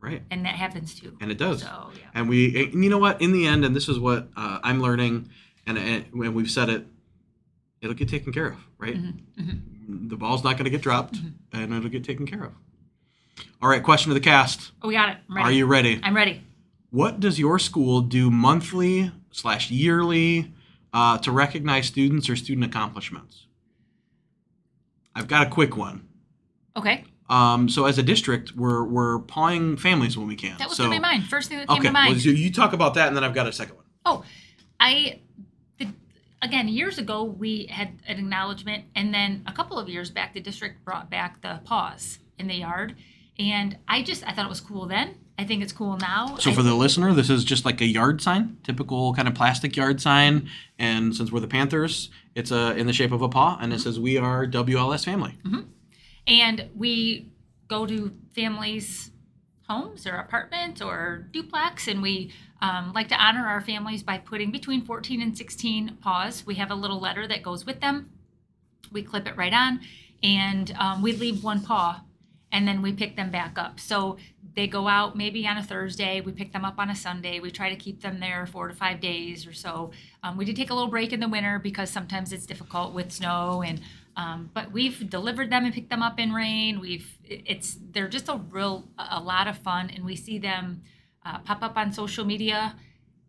right? 0.00 0.22
and 0.30 0.44
that 0.44 0.56
happens 0.56 0.94
too. 0.98 1.16
And 1.20 1.30
it 1.30 1.38
does. 1.38 1.62
So 1.62 1.90
yeah. 1.94 2.00
And 2.14 2.28
we, 2.28 2.64
and 2.72 2.82
you 2.84 2.90
know 2.90 2.98
what? 2.98 3.22
In 3.22 3.32
the 3.32 3.46
end, 3.46 3.64
and 3.64 3.74
this 3.76 3.88
is 3.88 3.98
what 3.98 4.28
uh, 4.36 4.58
I'm 4.64 4.82
learning, 4.82 5.28
and, 5.66 5.78
and 5.78 6.04
when 6.12 6.34
we've 6.34 6.50
said 6.50 6.68
it, 6.68 6.84
it'll 7.80 7.94
get 7.94 8.08
taken 8.08 8.32
care 8.32 8.48
of, 8.48 8.58
right? 8.78 8.96
Mhm, 8.96 10.08
The 10.10 10.16
ball's 10.16 10.42
not 10.42 10.54
going 10.54 10.64
to 10.64 10.70
get 10.70 10.82
dropped, 10.82 11.14
Mhm. 11.14 11.32
and 11.52 11.72
it'll 11.72 11.88
get 11.90 12.02
taken 12.02 12.26
care 12.26 12.42
of. 12.42 12.52
All 13.62 13.68
right, 13.68 13.82
question 13.84 14.10
to 14.10 14.14
the 14.14 14.20
cast: 14.20 14.72
Oh, 14.82 14.88
we 14.88 14.94
got 14.94 15.10
it. 15.10 15.18
Are 15.30 15.52
you 15.52 15.66
ready? 15.66 16.00
I'm 16.02 16.16
ready. 16.16 16.42
What 16.90 17.20
does 17.20 17.38
your 17.38 17.58
school 17.58 18.00
do 18.00 18.30
monthly 18.30 19.10
slash 19.30 19.70
yearly 19.70 20.52
uh, 20.92 21.18
to 21.18 21.32
recognize 21.32 21.86
students 21.86 22.28
or 22.28 22.36
student 22.36 22.64
accomplishments? 22.66 23.46
I've 25.14 25.28
got 25.28 25.46
a 25.46 25.50
quick 25.50 25.76
one. 25.76 26.08
Okay. 26.76 27.04
Um, 27.28 27.68
so 27.68 27.86
as 27.86 27.98
a 27.98 28.02
district, 28.02 28.54
we're 28.54 28.84
we're 28.84 29.18
pawing 29.20 29.76
families 29.76 30.16
when 30.16 30.28
we 30.28 30.36
can. 30.36 30.56
That 30.58 30.68
was 30.68 30.76
so, 30.76 30.84
in 30.84 30.90
my 30.90 30.98
mind. 30.98 31.24
First 31.24 31.48
thing 31.48 31.58
that 31.58 31.68
came 31.68 31.78
Okay, 31.78 31.88
to 31.88 31.92
mind. 31.92 32.12
well, 32.12 32.20
so 32.20 32.28
you 32.30 32.52
talk 32.52 32.72
about 32.72 32.94
that, 32.94 33.08
and 33.08 33.16
then 33.16 33.24
I've 33.24 33.34
got 33.34 33.46
a 33.46 33.52
second 33.52 33.76
one. 33.76 33.84
Oh, 34.04 34.24
I 34.78 35.20
the, 35.78 35.88
again 36.40 36.68
years 36.68 36.98
ago 36.98 37.24
we 37.24 37.66
had 37.66 37.98
an 38.06 38.18
acknowledgement, 38.18 38.84
and 38.94 39.12
then 39.12 39.42
a 39.46 39.52
couple 39.52 39.78
of 39.78 39.88
years 39.88 40.10
back 40.10 40.34
the 40.34 40.40
district 40.40 40.84
brought 40.84 41.10
back 41.10 41.42
the 41.42 41.60
paws 41.64 42.20
in 42.38 42.46
the 42.46 42.54
yard, 42.54 42.94
and 43.38 43.76
I 43.88 44.02
just 44.02 44.24
I 44.24 44.32
thought 44.32 44.46
it 44.46 44.50
was 44.50 44.60
cool 44.60 44.86
then. 44.86 45.16
I 45.38 45.44
think 45.44 45.62
it's 45.62 45.72
cool 45.72 45.96
now. 45.98 46.36
So 46.38 46.50
I- 46.50 46.54
for 46.54 46.62
the 46.62 46.74
listener, 46.74 47.12
this 47.12 47.28
is 47.28 47.44
just 47.44 47.64
like 47.64 47.80
a 47.80 47.86
yard 47.86 48.22
sign, 48.22 48.56
typical 48.62 49.12
kind 49.14 49.28
of 49.28 49.34
plastic 49.34 49.76
yard 49.76 50.00
sign. 50.00 50.48
And 50.78 51.14
since 51.14 51.30
we're 51.30 51.40
the 51.40 51.46
Panthers, 51.48 52.10
it's 52.34 52.50
a 52.50 52.74
in 52.76 52.86
the 52.86 52.92
shape 52.92 53.12
of 53.12 53.22
a 53.22 53.28
paw, 53.28 53.58
and 53.60 53.72
it 53.72 53.80
says 53.80 54.00
"We 54.00 54.16
are 54.18 54.46
WLS 54.46 55.04
family." 55.04 55.38
and 56.26 56.68
we 56.74 57.30
go 57.68 57.86
to 57.86 58.12
families' 58.34 59.10
homes 59.68 60.06
or 60.06 60.14
apartments 60.16 60.80
or 60.80 61.28
duplex, 61.32 61.86
and 61.88 62.00
we 62.02 62.30
um, 62.62 62.92
like 62.94 63.08
to 63.08 63.14
honor 63.22 63.46
our 63.46 63.60
families 63.60 64.02
by 64.02 64.16
putting 64.18 64.50
between 64.50 64.82
14 64.84 65.20
and 65.20 65.36
16 65.36 65.98
paws. 66.00 66.46
We 66.46 66.54
have 66.54 66.70
a 66.70 66.74
little 66.74 66.98
letter 67.00 67.26
that 67.28 67.42
goes 67.42 67.66
with 67.66 67.80
them. 67.80 68.10
We 68.90 69.02
clip 69.02 69.26
it 69.26 69.36
right 69.36 69.52
on, 69.52 69.80
and 70.22 70.74
um, 70.78 71.02
we 71.02 71.12
leave 71.12 71.42
one 71.44 71.60
paw, 71.62 72.02
and 72.52 72.66
then 72.66 72.80
we 72.80 72.92
pick 72.92 73.16
them 73.16 73.30
back 73.30 73.58
up. 73.58 73.78
So 73.80 74.16
they 74.56 74.66
go 74.66 74.88
out 74.88 75.16
maybe 75.16 75.46
on 75.46 75.58
a 75.58 75.62
Thursday. 75.62 76.20
We 76.22 76.32
pick 76.32 76.52
them 76.52 76.64
up 76.64 76.78
on 76.78 76.88
a 76.90 76.96
Sunday. 76.96 77.40
We 77.40 77.50
try 77.50 77.68
to 77.70 77.76
keep 77.76 78.00
them 78.00 78.18
there 78.18 78.46
four 78.46 78.68
to 78.68 78.74
five 78.74 79.00
days 79.00 79.46
or 79.46 79.52
so. 79.52 79.90
Um, 80.22 80.36
we 80.38 80.44
did 80.46 80.56
take 80.56 80.70
a 80.70 80.74
little 80.74 80.88
break 80.88 81.12
in 81.12 81.20
the 81.20 81.28
winter 81.28 81.58
because 81.62 81.90
sometimes 81.90 82.32
it's 82.32 82.46
difficult 82.46 82.92
with 82.94 83.12
snow 83.12 83.62
and. 83.62 83.80
Um, 84.18 84.48
but 84.54 84.72
we've 84.72 85.10
delivered 85.10 85.50
them 85.50 85.66
and 85.66 85.74
picked 85.74 85.90
them 85.90 86.02
up 86.02 86.18
in 86.18 86.32
rain. 86.32 86.80
We've 86.80 87.06
it's 87.22 87.76
they're 87.90 88.08
just 88.08 88.30
a 88.30 88.40
real 88.50 88.88
a 88.98 89.20
lot 89.20 89.46
of 89.46 89.58
fun, 89.58 89.90
and 89.94 90.06
we 90.06 90.16
see 90.16 90.38
them 90.38 90.80
uh, 91.26 91.40
pop 91.40 91.62
up 91.62 91.76
on 91.76 91.92
social 91.92 92.24
media, 92.24 92.76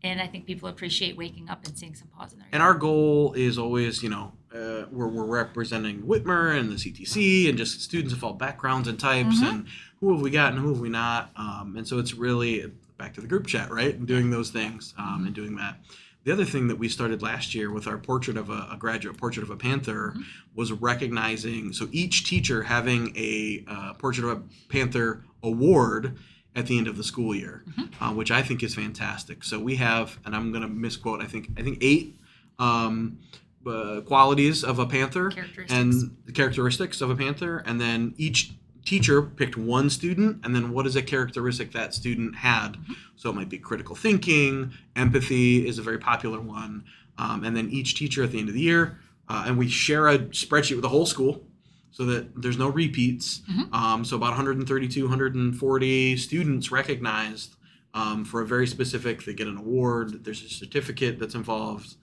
and 0.01 0.21
I 0.21 0.27
think 0.27 0.45
people 0.45 0.69
appreciate 0.69 1.17
waking 1.17 1.49
up 1.49 1.65
and 1.65 1.77
seeing 1.77 1.93
some 1.93 2.07
paws 2.07 2.31
in 2.31 2.39
their 2.39 2.47
And 2.53 2.63
our 2.63 2.73
goal 2.73 3.33
is 3.33 3.57
always, 3.57 4.01
you 4.01 4.07
know, 4.07 4.31
uh, 4.55 4.85
we're, 4.89 5.09
we're 5.09 5.25
representing 5.25 6.03
Whitmer 6.03 6.57
and 6.57 6.71
the 6.71 6.75
CTC 6.75 7.49
and 7.49 7.57
just 7.57 7.81
students 7.81 8.13
of 8.13 8.23
all 8.23 8.31
backgrounds 8.31 8.87
and 8.87 8.97
types 8.97 9.41
Mhm. 9.41 9.49
and 9.49 9.67
who 9.99 10.13
have 10.13 10.21
we 10.21 10.29
got 10.29 10.53
and 10.53 10.61
who 10.61 10.69
have 10.69 10.79
we 10.79 10.89
not. 10.89 11.31
Um, 11.35 11.75
and 11.77 11.87
so 11.87 11.97
it's 11.99 12.13
really 12.13 12.71
back 12.97 13.13
to 13.15 13.21
the 13.21 13.27
group 13.27 13.47
chat, 13.47 13.71
right? 13.71 13.93
And 13.95 14.07
doing 14.07 14.29
those 14.29 14.49
things 14.49 14.93
um, 14.97 15.23
and 15.25 15.33
doing 15.35 15.55
that. 15.57 15.79
The 16.23 16.33
other 16.33 16.45
thing 16.45 16.67
that 16.67 16.77
we 16.77 16.89
started 16.89 17.21
last 17.21 17.55
year 17.55 17.71
with 17.71 17.87
our 17.87 17.97
portrait 17.97 18.35
of 18.37 18.49
a, 18.49 18.67
a 18.71 18.77
graduate 18.77 19.17
portrait 19.17 19.43
of 19.43 19.49
a 19.49 19.55
panther 19.55 20.13
Mhm. 20.15 20.23
was 20.55 20.71
recognizing 20.73 21.71
so 21.73 21.87
each 21.91 22.27
teacher 22.29 22.63
having 22.63 23.13
a 23.15 23.63
uh, 23.67 23.93
portrait 23.93 24.25
of 24.29 24.37
a 24.39 24.41
panther 24.69 25.23
award 25.41 26.17
at 26.55 26.65
the 26.65 26.77
end 26.77 26.87
of 26.87 26.97
the 26.97 27.03
school 27.03 27.33
year, 27.35 27.63
Mhm. 27.69 27.89
uh, 28.01 28.13
which 28.13 28.29
I 28.31 28.41
think 28.41 28.61
is 28.63 28.75
fantastic. 28.75 29.43
So 29.43 29.59
we 29.59 29.75
have, 29.77 30.17
and 30.25 30.35
I'm 30.35 30.51
going 30.51 30.63
to 30.63 30.67
misquote, 30.67 31.21
I 31.21 31.25
think 31.27 31.49
I 31.57 31.61
think 31.61 31.77
eight 31.81 32.19
um, 32.59 33.19
uh, 33.65 34.01
qualities 34.01 34.63
of 34.63 34.79
a 34.79 34.85
panther 34.85 35.29
and 35.69 35.93
the 36.25 36.31
characteristics 36.31 36.99
of 37.01 37.09
a 37.09 37.15
panther, 37.15 37.59
and 37.59 37.79
then 37.79 38.13
each 38.17 38.53
teacher 38.87 39.21
picked 39.21 39.57
one 39.57 39.89
student, 39.89 40.39
and 40.43 40.55
then 40.55 40.71
what 40.71 40.87
is 40.87 40.95
a 40.95 41.01
characteristic 41.01 41.71
that 41.73 41.93
student 41.93 42.35
had. 42.37 42.73
Mhm. 42.77 42.95
So 43.17 43.29
it 43.29 43.35
might 43.35 43.49
be 43.49 43.57
critical 43.57 43.95
thinking, 43.95 44.71
empathy 44.95 45.67
is 45.67 45.77
a 45.77 45.81
very 45.81 45.97
popular 45.97 46.39
one, 46.39 46.83
um, 47.17 47.43
and 47.43 47.55
then 47.55 47.69
each 47.69 47.95
teacher 47.95 48.23
at 48.23 48.31
the 48.31 48.39
end 48.39 48.47
of 48.47 48.55
the 48.55 48.61
year, 48.61 48.97
uh, 49.27 49.43
and 49.45 49.57
we 49.57 49.67
share 49.67 50.07
a 50.07 50.19
spreadsheet 50.19 50.75
with 50.75 50.83
the 50.83 50.89
whole 50.89 51.05
school. 51.05 51.43
So 51.91 52.05
that 52.05 52.39
there's 52.41 52.59
no 52.59 52.69
repeats. 52.69 53.41
Mhm. 53.49 53.73
Um, 53.73 54.05
so 54.05 54.15
about 54.17 54.29
132, 54.33 55.03
140 55.05 56.15
students 56.15 56.71
recognized 56.71 57.55
um, 57.93 58.23
for 58.23 58.41
a 58.41 58.45
very 58.45 58.67
specific. 58.67 59.23
They 59.23 59.33
get 59.33 59.47
an 59.47 59.57
award. 59.57 60.23
There's 60.23 60.43
a 60.43 60.49
certificate 60.49 61.17
that's 61.19 61.33
involved, 61.33 61.95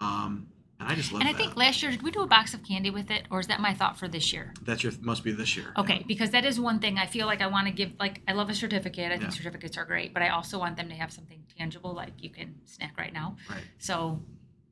um, 0.00 0.46
I 0.86 0.94
just 0.94 1.12
love 1.12 1.20
and 1.20 1.28
I 1.28 1.32
that. 1.32 1.38
think 1.38 1.56
last 1.56 1.82
year 1.82 1.90
did 1.90 2.02
we 2.02 2.10
do 2.10 2.22
a 2.22 2.26
box 2.26 2.54
of 2.54 2.62
candy 2.62 2.90
with 2.90 3.10
it, 3.10 3.26
or 3.30 3.40
is 3.40 3.46
that 3.48 3.60
my 3.60 3.74
thought 3.74 3.98
for 3.98 4.08
this 4.08 4.32
year? 4.32 4.52
That's 4.62 4.82
your 4.82 4.92
must 5.00 5.22
be 5.24 5.32
this 5.32 5.56
year. 5.56 5.72
Okay, 5.76 6.04
because 6.06 6.30
that 6.30 6.44
is 6.44 6.58
one 6.60 6.78
thing 6.80 6.98
I 6.98 7.06
feel 7.06 7.26
like 7.26 7.40
I 7.40 7.46
want 7.46 7.66
to 7.66 7.72
give. 7.72 7.92
Like, 7.98 8.20
I 8.28 8.32
love 8.32 8.50
a 8.50 8.54
certificate. 8.54 9.06
I 9.06 9.16
think 9.18 9.22
Yeah. 9.24 9.28
certificates 9.30 9.76
are 9.76 9.84
great, 9.84 10.12
but 10.14 10.22
I 10.22 10.28
also 10.28 10.58
want 10.58 10.76
them 10.76 10.88
to 10.88 10.94
have 10.94 11.12
something 11.12 11.42
tangible, 11.58 11.92
like 11.94 12.12
you 12.18 12.30
can 12.30 12.54
snack 12.64 12.94
right 12.98 13.12
now. 13.12 13.36
Right. 13.50 13.62
So, 13.78 14.22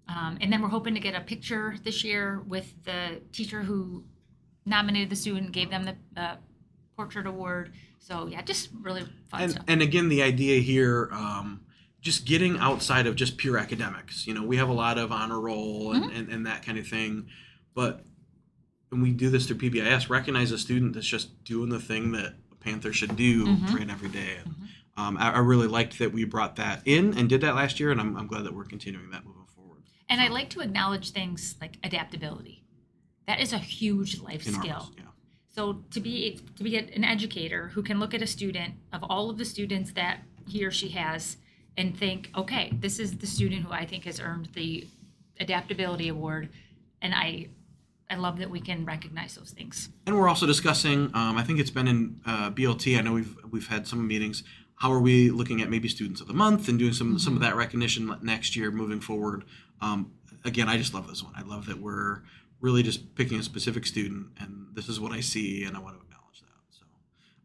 um, 0.09 0.39
and 0.41 0.53
then 0.53 0.61
we're 0.63 0.69
hoping 0.69 0.95
to 0.95 1.01
get 1.01 1.15
a 1.15 1.21
picture 1.21 1.77
this 1.85 2.03
year 2.05 2.41
with 2.47 2.73
the 2.85 3.21
teacher 3.33 3.63
who 3.63 4.05
nominated 4.67 5.11
the 5.11 5.17
student, 5.17 5.53
gave 5.53 5.71
them 5.71 5.85
the 5.85 6.21
uh, 6.21 6.37
portrait 6.97 7.27
award. 7.27 7.73
So 7.99 8.27
yeah, 8.27 8.43
just 8.43 8.71
really 8.81 9.05
fun 9.31 9.43
And 9.43 9.51
stuff. 9.53 9.65
and 9.69 9.83
again, 9.83 10.09
the 10.09 10.23
idea 10.23 10.61
here, 10.61 11.09
um, 11.13 11.61
just 12.01 12.25
getting 12.25 12.59
outside 12.59 13.07
of 13.07 13.15
just 13.17 13.37
pure 13.37 13.59
academics. 13.59 14.27
You 14.27 14.35
know, 14.35 14.43
we 14.43 14.57
have 14.57 14.69
a 14.69 14.73
lot 14.73 14.99
of 14.99 15.13
honor 15.13 15.41
roll 15.41 15.93
and, 15.93 16.05
Mm-hmm. 16.05 16.17
and, 16.17 16.29
and 16.31 16.47
that 16.47 16.65
kind 16.65 16.79
of 16.79 16.87
thing, 16.87 17.27
but 17.75 18.05
when 18.89 19.01
we 19.03 19.13
do 19.13 19.31
this 19.31 19.47
through 19.47 19.59
PBIS, 19.59 20.09
recognize 20.09 20.51
a 20.51 20.59
student 20.59 20.95
that's 20.95 21.07
just 21.07 21.45
doing 21.45 21.69
the 21.69 21.79
thing 21.79 22.13
that 22.13 22.35
a 22.51 22.55
Panther 22.57 22.93
should 22.93 23.17
do 23.17 23.47
Mhm. 23.47 23.75
right 23.75 23.89
every 23.91 24.09
day. 24.09 24.39
And, 24.45 24.55
Mhm. 24.55 24.67
um, 24.97 25.17
I, 25.19 25.33
I 25.33 25.39
really 25.39 25.69
liked 25.69 25.99
that 25.99 26.13
we 26.13 26.25
brought 26.25 26.57
that 26.57 26.83
in 26.87 27.17
and 27.17 27.29
did 27.29 27.43
that 27.43 27.55
last 27.55 27.79
year, 27.79 27.93
and 27.93 28.01
I'm, 28.01 28.17
I'm 28.17 28.27
glad 28.27 28.45
that 28.45 28.55
we're 28.55 28.65
continuing 28.65 29.11
that 29.11 29.25
moving 29.25 29.45
forward. 29.55 29.83
And 30.09 30.21
I 30.21 30.29
like 30.29 30.51
to 30.51 30.61
acknowledge 30.61 31.11
things 31.11 31.55
like 31.61 31.77
adaptability. 31.85 32.65
That 33.27 33.41
is 33.41 33.53
a 33.53 33.59
huge 33.59 34.19
life 34.21 34.47
Enormous, 34.49 34.65
skill. 34.69 34.93
yeah. 34.97 35.05
So 35.51 35.85
to 35.91 36.01
be 36.01 36.41
to 36.57 36.65
be 36.65 36.77
an 36.77 37.05
educator 37.05 37.69
who 37.75 37.83
can 37.83 38.01
look 38.01 38.15
at 38.15 38.23
a 38.23 38.27
student 38.27 38.75
of 38.93 39.05
all 39.05 39.31
of 39.31 39.37
the 39.39 39.45
students 39.45 39.93
that 39.93 40.23
he 40.49 40.65
or 40.65 40.71
she 40.71 40.89
has 40.91 41.37
and 41.77 41.97
think, 41.97 42.31
okay, 42.37 42.73
this 42.79 42.99
is 42.99 43.19
the 43.19 43.27
student 43.27 43.65
who 43.65 43.73
I 43.73 43.87
think 43.87 44.05
has 44.05 44.21
earned 44.21 44.49
the 44.55 44.87
adaptability 45.39 46.09
award, 46.09 46.51
and 47.01 47.15
I 47.15 47.49
I 48.11 48.17
love 48.17 48.39
that 48.39 48.51
we 48.51 48.61
can 48.61 48.85
recognize 48.85 49.37
those 49.37 49.53
things. 49.53 49.89
And 50.05 50.19
we're 50.19 50.29
also 50.29 50.45
discussing. 50.45 51.11
Um, 51.15 51.39
I 51.39 51.45
think 51.45 51.61
it's 51.61 51.71
been 51.71 51.87
in 51.87 52.21
uh, 52.27 52.51
BLT. 52.51 52.99
I 52.99 53.03
know 53.03 53.13
we've 53.13 53.37
we've 53.51 53.69
had 53.69 53.87
some 53.87 54.07
meetings. 54.07 54.43
How 54.75 54.93
are 54.93 55.01
we 55.01 55.31
looking 55.31 55.61
at 55.61 55.71
maybe 55.71 55.89
students 55.89 56.21
of 56.21 56.27
the 56.27 56.35
month 56.35 56.69
and 56.69 56.79
doing 56.79 56.93
some 56.93 57.19
some 57.19 57.35
of 57.35 57.41
that 57.41 57.55
recognition 57.55 58.15
next 58.23 58.57
year 58.57 58.71
moving 58.71 59.01
forward? 59.01 59.45
Um, 59.81 60.13
again, 60.45 60.69
I 60.69 60.77
just 60.77 60.93
love 60.93 61.07
this 61.07 61.23
one. 61.23 61.33
I 61.37 61.43
love 61.43 61.67
that 61.67 61.81
we're 61.81 62.23
really 62.61 62.83
just 62.83 63.15
picking 63.15 63.39
a 63.39 63.43
specific 63.43 63.87
student, 63.87 64.27
and 64.39 64.67
this 64.75 64.89
is 64.89 64.99
what 64.99 65.13
I 65.13 65.21
see, 65.21 65.65
and 65.65 65.77
I 65.77 65.81
want 65.81 65.97
to 65.97 66.03
acknowledge 66.05 66.41
that. 66.41 66.49
So, 66.71 66.85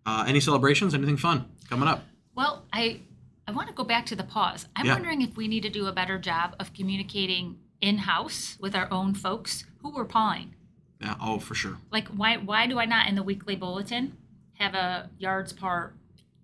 uh, 0.06 0.26
any 0.28 0.40
celebrations? 0.40 0.94
Anything 0.96 1.18
fun 1.18 1.46
coming 1.70 1.88
up? 1.88 2.04
Well, 2.34 2.66
I 2.74 3.02
I 3.48 3.52
want 3.52 3.68
to 3.68 3.74
go 3.74 3.84
back 3.84 4.06
to 4.08 4.16
the 4.16 4.24
paws. 4.24 4.68
I'm 4.76 4.86
Yeah. 4.86 4.94
wondering 4.94 5.22
if 5.22 5.36
we 5.38 5.48
need 5.48 5.62
to 5.64 5.70
do 5.70 5.86
a 5.88 5.92
better 5.94 6.18
job 6.18 6.56
of 6.60 6.74
communicating 6.74 7.60
in 7.82 8.00
house 8.00 8.58
with 8.60 8.76
our 8.76 8.92
own 8.92 9.14
folks 9.14 9.66
who 9.82 9.90
we're 9.94 10.06
pawing. 10.06 10.56
Yeah. 11.02 11.16
Oh, 11.22 11.40
for 11.40 11.54
sure. 11.56 11.78
Like 11.92 12.08
why 12.10 12.38
why 12.38 12.68
do 12.68 12.80
I 12.80 12.86
not 12.86 13.08
in 13.08 13.16
the 13.16 13.24
weekly 13.24 13.56
bulletin 13.56 14.18
have 14.54 14.74
a 14.74 15.10
yards 15.18 15.52
par 15.54 15.94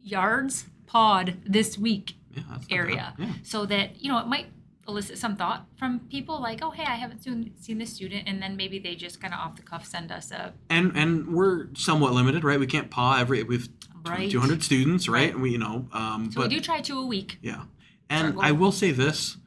yards 0.04 0.66
pod 0.86 1.38
this 1.46 1.78
week 1.78 2.16
Yeah. 2.36 2.44
That's 2.50 2.50
not 2.50 2.70
bad. 2.70 2.76
area 2.76 3.14
Yeah. 3.18 3.32
so 3.44 3.66
that 3.66 4.02
you 4.02 4.10
know 4.12 4.20
it 4.20 4.28
might 4.28 4.48
elicit 4.88 5.18
some 5.18 5.36
thought 5.38 5.66
from 5.78 6.02
people 6.02 6.42
like 6.42 6.60
oh 6.62 6.72
hey 6.72 6.84
I 6.84 6.96
haven't 6.96 7.24
seen 7.24 7.54
seen 7.56 7.78
this 7.78 7.94
student 7.94 8.28
and 8.28 8.42
then 8.42 8.56
maybe 8.58 8.78
they 8.78 8.96
just 8.96 9.22
kind 9.22 9.34
of 9.34 9.40
off 9.40 9.56
the 9.56 9.62
cuff 9.62 9.86
send 9.86 10.12
us 10.12 10.32
a 10.32 10.54
And 10.70 10.92
and 10.96 11.34
we're 11.34 11.68
somewhat 11.76 12.12
limited, 12.14 12.44
right? 12.44 12.60
We 12.60 12.68
can't 12.68 12.90
paw 12.92 13.18
every. 13.18 13.42
We've 13.44 13.70
right 14.06 14.30
200 14.30 14.64
students, 14.64 15.08
right? 15.08 15.22
Right. 15.22 15.34
And 15.34 15.42
we, 15.42 15.52
you 15.52 15.58
know, 15.58 15.88
um, 15.92 16.32
so 16.32 16.42
but 16.42 16.50
we 16.50 16.56
do 16.56 16.62
try 16.62 16.82
two 16.82 17.00
a 17.00 17.06
week 17.06 17.38
Yeah. 17.42 17.64
And. 18.10 18.36
I 18.42 18.52
will 18.52 18.72
say 18.74 18.92
this, 18.92 19.38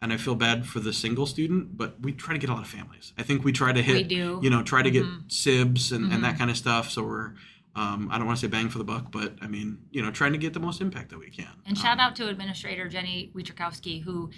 and 0.00 0.12
I 0.12 0.16
feel 0.16 0.34
bad 0.34 0.66
for 0.66 0.80
the 0.80 0.92
single 0.92 1.26
student, 1.26 1.76
but 1.76 2.00
we 2.00 2.12
try 2.12 2.32
to 2.34 2.38
get 2.38 2.48
a 2.50 2.52
lot 2.54 2.62
of 2.62 2.68
families. 2.68 3.12
I 3.18 3.22
think 3.22 3.44
we 3.44 3.52
try 3.52 3.72
to 3.72 3.82
hit, 3.82 3.94
we 3.96 4.02
do 4.04 4.40
you 4.42 4.50
know, 4.50 4.62
try 4.62 4.82
to 4.82 4.90
get 4.90 5.04
Mhm. 5.04 5.30
SIBs 5.30 5.92
and, 5.92 6.12
and 6.12 6.24
that 6.24 6.34
Mhm. 6.34 6.38
kind 6.38 6.50
of 6.50 6.56
stuff. 6.56 6.90
So 6.90 7.02
we're 7.04 7.32
Um, 7.76 8.08
I 8.08 8.18
don't 8.18 8.26
want 8.28 8.38
to 8.38 8.46
say 8.46 8.48
bang 8.48 8.68
for 8.68 8.78
the 8.78 8.84
buck, 8.84 9.10
but 9.10 9.34
I 9.42 9.48
mean, 9.48 9.78
you 9.90 10.00
know, 10.00 10.12
trying 10.12 10.30
to 10.30 10.38
get 10.38 10.52
the 10.52 10.60
most 10.60 10.80
impact 10.80 11.08
that 11.10 11.18
we 11.18 11.28
can. 11.28 11.48
And 11.66 11.76
shout 11.76 11.94
Um, 11.94 12.00
out 12.06 12.14
to 12.16 12.28
Administrator 12.28 12.88
Jenny 12.88 13.32
Wietrkowski, 13.34 14.00
who 14.04 14.30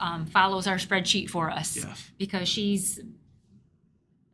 um, 0.00 0.26
follows 0.26 0.66
our 0.66 0.74
spreadsheet 0.76 1.30
for 1.30 1.48
us 1.48 1.76
Yes. 1.76 2.10
because 2.18 2.48
she's 2.48 2.98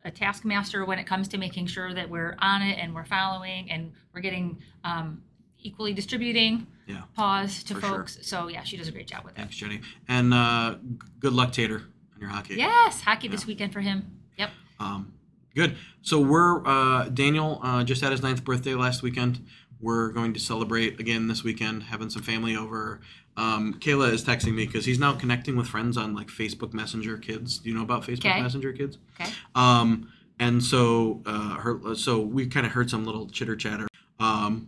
a 0.05 0.11
taskmaster 0.11 0.85
when 0.85 0.99
it 0.99 1.05
comes 1.05 1.27
to 1.29 1.37
making 1.37 1.65
sure 1.67 1.93
that 1.93 2.09
we're 2.09 2.35
on 2.39 2.61
it 2.61 2.77
and 2.79 2.93
we're 2.93 3.05
following 3.05 3.71
and 3.71 3.91
we're 4.13 4.21
getting 4.21 4.57
um, 4.83 5.23
equally 5.59 5.93
distributing 5.93 6.67
Yeah. 6.87 7.03
paws 7.15 7.63
to 7.63 7.75
For 7.75 7.81
sure. 7.81 7.89
folks. 7.99 8.17
So 8.21 8.47
yeah, 8.49 8.63
she 8.63 8.75
does 8.77 8.87
a 8.87 8.91
great 8.91 9.07
job 9.07 9.23
with 9.23 9.35
that. 9.35 9.41
Thanks, 9.41 9.55
Jenny. 9.55 9.81
And 10.07 10.33
uh, 10.33 10.75
good 11.19 11.33
luck, 11.33 11.51
Tater, 11.53 11.83
on 12.15 12.19
your 12.21 12.29
hockey. 12.29 12.55
Yes, 12.55 13.01
hockey 13.01 13.27
this 13.29 13.45
weekend 13.47 13.71
for 13.71 13.79
him. 13.81 14.19
Yep. 14.37 14.49
Um, 14.79 15.13
good. 15.55 15.77
So 16.01 16.19
we're 16.19 16.65
uh, 16.67 17.07
Daniel 17.09 17.59
uh, 17.63 17.83
just 17.85 18.01
had 18.01 18.11
his 18.11 18.21
ninth 18.21 18.43
birthday 18.43 18.75
last 18.75 19.01
weekend. 19.03 19.45
We're 19.79 20.09
going 20.09 20.33
to 20.33 20.39
celebrate 20.39 20.99
again 20.99 21.27
this 21.27 21.43
weekend, 21.43 21.83
having 21.83 22.09
some 22.09 22.21
family 22.23 22.55
over. 22.55 23.01
Um, 23.35 23.75
Kayla 23.79 24.11
is 24.11 24.23
texting 24.23 24.53
me 24.53 24.65
because 24.65 24.85
he's 24.85 24.99
now 24.99 25.13
connecting 25.13 25.55
with 25.55 25.67
friends 25.67 25.97
on 25.97 26.13
like 26.13 26.27
Facebook 26.27 26.73
Messenger 26.73 27.17
Kids. 27.17 27.57
Do 27.59 27.69
you 27.69 27.75
know 27.75 27.81
about 27.83 28.03
Facebook. 28.03 28.41
Messenger 28.41 28.73
Kids? 28.73 28.97
Okay. 29.19 29.31
Um, 29.55 30.11
and 30.39 30.63
so 30.63 31.21
uh, 31.25 31.55
her, 31.55 31.95
so 31.95 32.19
we 32.19 32.47
kind 32.47 32.65
of 32.65 32.71
heard 32.73 32.89
some 32.89 33.05
little 33.05 33.27
chitter 33.27 33.55
chatter. 33.55 33.87
Um, 34.19 34.67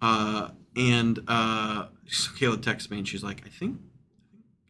uh, 0.00 0.50
and 0.76 1.18
uh, 1.28 1.86
so 2.06 2.30
Kayla 2.32 2.62
texts 2.62 2.90
me 2.90 2.98
and 2.98 3.08
she's 3.08 3.22
like, 3.24 3.42
I 3.46 3.48
think, 3.50 3.78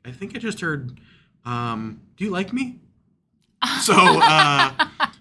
I 0.04 0.12
think 0.12 0.34
I 0.36 0.38
just 0.38 0.60
heard. 0.60 1.00
Um, 1.44 2.00
do 2.16 2.24
you 2.24 2.30
like 2.30 2.52
me? 2.52 2.80
So 3.80 3.94
uh, 3.96 4.72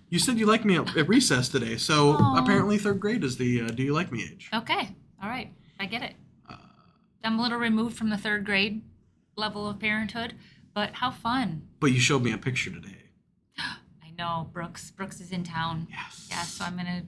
you 0.10 0.20
said 0.20 0.38
you 0.38 0.46
like 0.46 0.66
me 0.66 0.78
at, 0.78 0.96
at 0.98 1.08
recess 1.08 1.50
today. 1.50 1.78
So 1.78 2.12
Aw. 2.12 2.44
apparently 2.44 2.78
third 2.78 3.00
grade 3.00 3.24
is 3.24 3.38
the 3.38 3.62
uh, 3.62 3.68
do 3.70 3.82
you 3.82 3.94
like 3.94 4.12
me 4.12 4.24
age. 4.24 4.50
okay. 4.54 4.96
All 5.22 5.30
right. 5.30 5.52
I 5.80 5.86
get 5.88 6.04
it. 6.04 6.14
I'm 7.26 7.40
a 7.40 7.42
little 7.42 7.58
removed 7.58 7.98
from 7.98 8.10
the 8.10 8.18
third 8.18 8.46
grade 8.46 8.84
level 9.36 9.68
of 9.68 9.80
parenthood, 9.80 10.36
but 10.74 10.94
how 10.94 11.12
fun. 11.12 11.68
but 11.80 11.92
you 11.92 12.00
showed 12.00 12.24
me 12.24 12.32
a 12.32 12.38
picture 12.38 12.70
today. 12.72 13.10
I 13.58 14.12
know 14.18 14.50
Brooks. 14.54 14.92
Brooks 14.92 15.20
is 15.20 15.32
in 15.32 15.44
town. 15.44 15.88
Yes. 15.90 16.28
Yeah, 16.30 16.44
so 16.44 16.66
I'm 16.66 16.78
gonna 16.78 17.04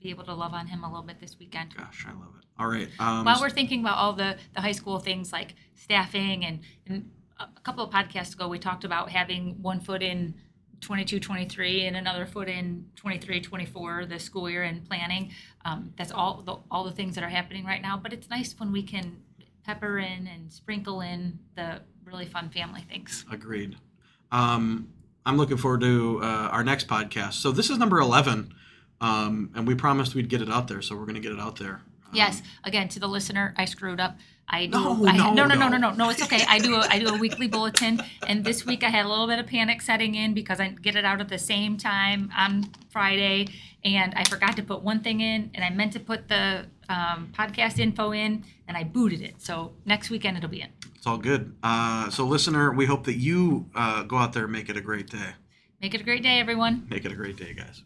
be 0.00 0.10
able 0.10 0.24
to 0.24 0.34
love 0.34 0.52
on 0.52 0.68
him 0.68 0.84
a 0.84 0.88
little 0.88 1.04
bit 1.04 1.20
this 1.20 1.36
weekend. 1.38 1.74
Gosh, 1.76 2.06
I 2.08 2.12
love 2.12 2.34
it. 2.38 2.46
All 2.58 2.68
right. 2.68 2.88
Um, 2.98 3.24
While 3.24 3.40
we're 3.40 3.50
thinking 3.50 3.80
about 3.80 3.98
all 3.98 4.12
the 4.12 4.36
the 4.54 4.60
high 4.60 4.72
school 4.72 4.98
things 4.98 5.32
like 5.32 5.54
staffing 5.74 6.44
and 6.44 6.60
and 6.86 7.10
a 7.38 7.60
couple 7.62 7.84
of 7.84 7.90
podcasts 7.90 8.34
ago 8.34 8.48
we 8.48 8.58
talked 8.58 8.84
about 8.84 9.10
having 9.10 9.60
one 9.60 9.80
foot 9.80 10.02
in 10.02 10.34
22 10.80 11.20
23 11.20 11.86
and 11.86 11.96
another 11.96 12.24
foot 12.24 12.48
in 12.48 12.86
23 12.96 13.40
24 13.40 14.06
the 14.06 14.18
school 14.18 14.48
year 14.48 14.62
and 14.62 14.88
planning 14.88 15.30
um, 15.64 15.92
that's 15.98 16.12
all 16.12 16.42
the 16.42 16.56
all 16.70 16.84
the 16.84 16.92
things 16.92 17.14
that 17.14 17.24
are 17.24 17.28
happening 17.28 17.64
right 17.64 17.82
now 17.82 17.96
but 17.96 18.12
it's 18.12 18.30
nice 18.30 18.54
when 18.58 18.72
we 18.72 18.82
can 18.82 19.18
pepper 19.66 19.98
in 19.98 20.28
and 20.28 20.52
sprinkle 20.52 21.00
in 21.00 21.38
the 21.56 21.80
really 22.04 22.26
fun 22.26 22.48
family 22.48 22.84
things 22.88 23.24
Agreed. 23.32 23.76
Um, 24.30 24.88
I'm 25.24 25.36
looking 25.36 25.56
forward 25.56 25.80
to 25.80 26.20
uh, 26.22 26.26
our 26.52 26.62
next 26.62 26.86
podcast. 26.86 27.34
So 27.34 27.50
this 27.50 27.68
is 27.68 27.78
number 27.78 27.98
11, 27.98 28.54
um, 29.00 29.50
and 29.56 29.66
we 29.66 29.74
promised 29.74 30.14
we'd 30.14 30.28
get 30.28 30.40
it 30.40 30.48
out 30.50 30.68
there, 30.68 30.80
so 30.82 30.94
we're 30.94 31.02
going 31.02 31.16
to 31.16 31.20
get 31.20 31.32
it 31.32 31.40
out 31.40 31.56
there. 31.56 31.74
Um, 31.74 32.12
Yes. 32.12 32.42
Again, 32.62 32.88
to 32.90 33.00
the 33.00 33.08
listener, 33.08 33.52
I 33.56 33.64
screwed 33.64 33.98
up. 33.98 34.16
I 34.48 34.66
do. 34.66 34.72
No, 34.72 35.06
I, 35.06 35.16
no, 35.16 35.32
no, 35.32 35.46
no, 35.46 35.54
no, 35.56 35.68
no. 35.68 35.78
no, 35.78 35.90
no. 35.90 36.10
It's 36.10 36.22
okay. 36.22 36.44
I 36.48 36.60
do. 36.60 36.76
A, 36.76 36.86
I 36.88 37.00
do 37.00 37.08
a 37.08 37.18
weekly 37.18 37.48
bulletin, 37.48 38.00
and 38.28 38.44
this 38.44 38.64
week 38.64 38.84
I 38.84 38.88
had 38.88 39.04
a 39.04 39.08
little 39.08 39.26
bit 39.26 39.40
of 39.40 39.48
panic 39.48 39.82
setting 39.82 40.14
in 40.14 40.34
because 40.34 40.60
I 40.60 40.68
get 40.68 40.94
it 40.94 41.04
out 41.04 41.20
at 41.20 41.28
the 41.28 41.38
same 41.38 41.76
time 41.76 42.30
on 42.36 42.70
Friday, 42.90 43.48
and 43.84 44.14
I 44.14 44.22
forgot 44.22 44.56
to 44.56 44.62
put 44.62 44.82
one 44.82 45.00
thing 45.00 45.20
in, 45.20 45.50
and 45.54 45.64
I 45.64 45.70
meant 45.70 45.94
to 45.94 46.00
put 46.00 46.28
the 46.28 46.66
um, 46.88 47.32
podcast 47.36 47.78
info 47.78 48.12
in, 48.12 48.44
and 48.68 48.76
I 48.76 48.84
booted 48.84 49.22
it. 49.22 49.34
So 49.38 49.74
next 49.84 50.10
weekend 50.10 50.36
it'll 50.36 50.50
be 50.50 50.62
in. 50.62 50.68
It's 50.94 51.06
all 51.06 51.18
good. 51.18 51.54
Uh, 51.62 52.10
so, 52.10 52.24
listener, 52.24 52.72
we 52.72 52.86
hope 52.86 53.04
that 53.04 53.16
you 53.16 53.70
uh, 53.76 54.02
go 54.02 54.16
out 54.16 54.32
there 54.32 54.44
and 54.44 54.52
make 54.52 54.68
it 54.68 54.76
a 54.76 54.80
great 54.80 55.08
day. 55.08 55.34
Make 55.80 55.94
it 55.94 56.00
a 56.00 56.04
great 56.04 56.22
day, 56.22 56.40
everyone. 56.40 56.86
Make 56.90 57.04
it 57.04 57.12
a 57.12 57.14
great 57.14 57.36
day, 57.36 57.54
guys. 57.54 57.84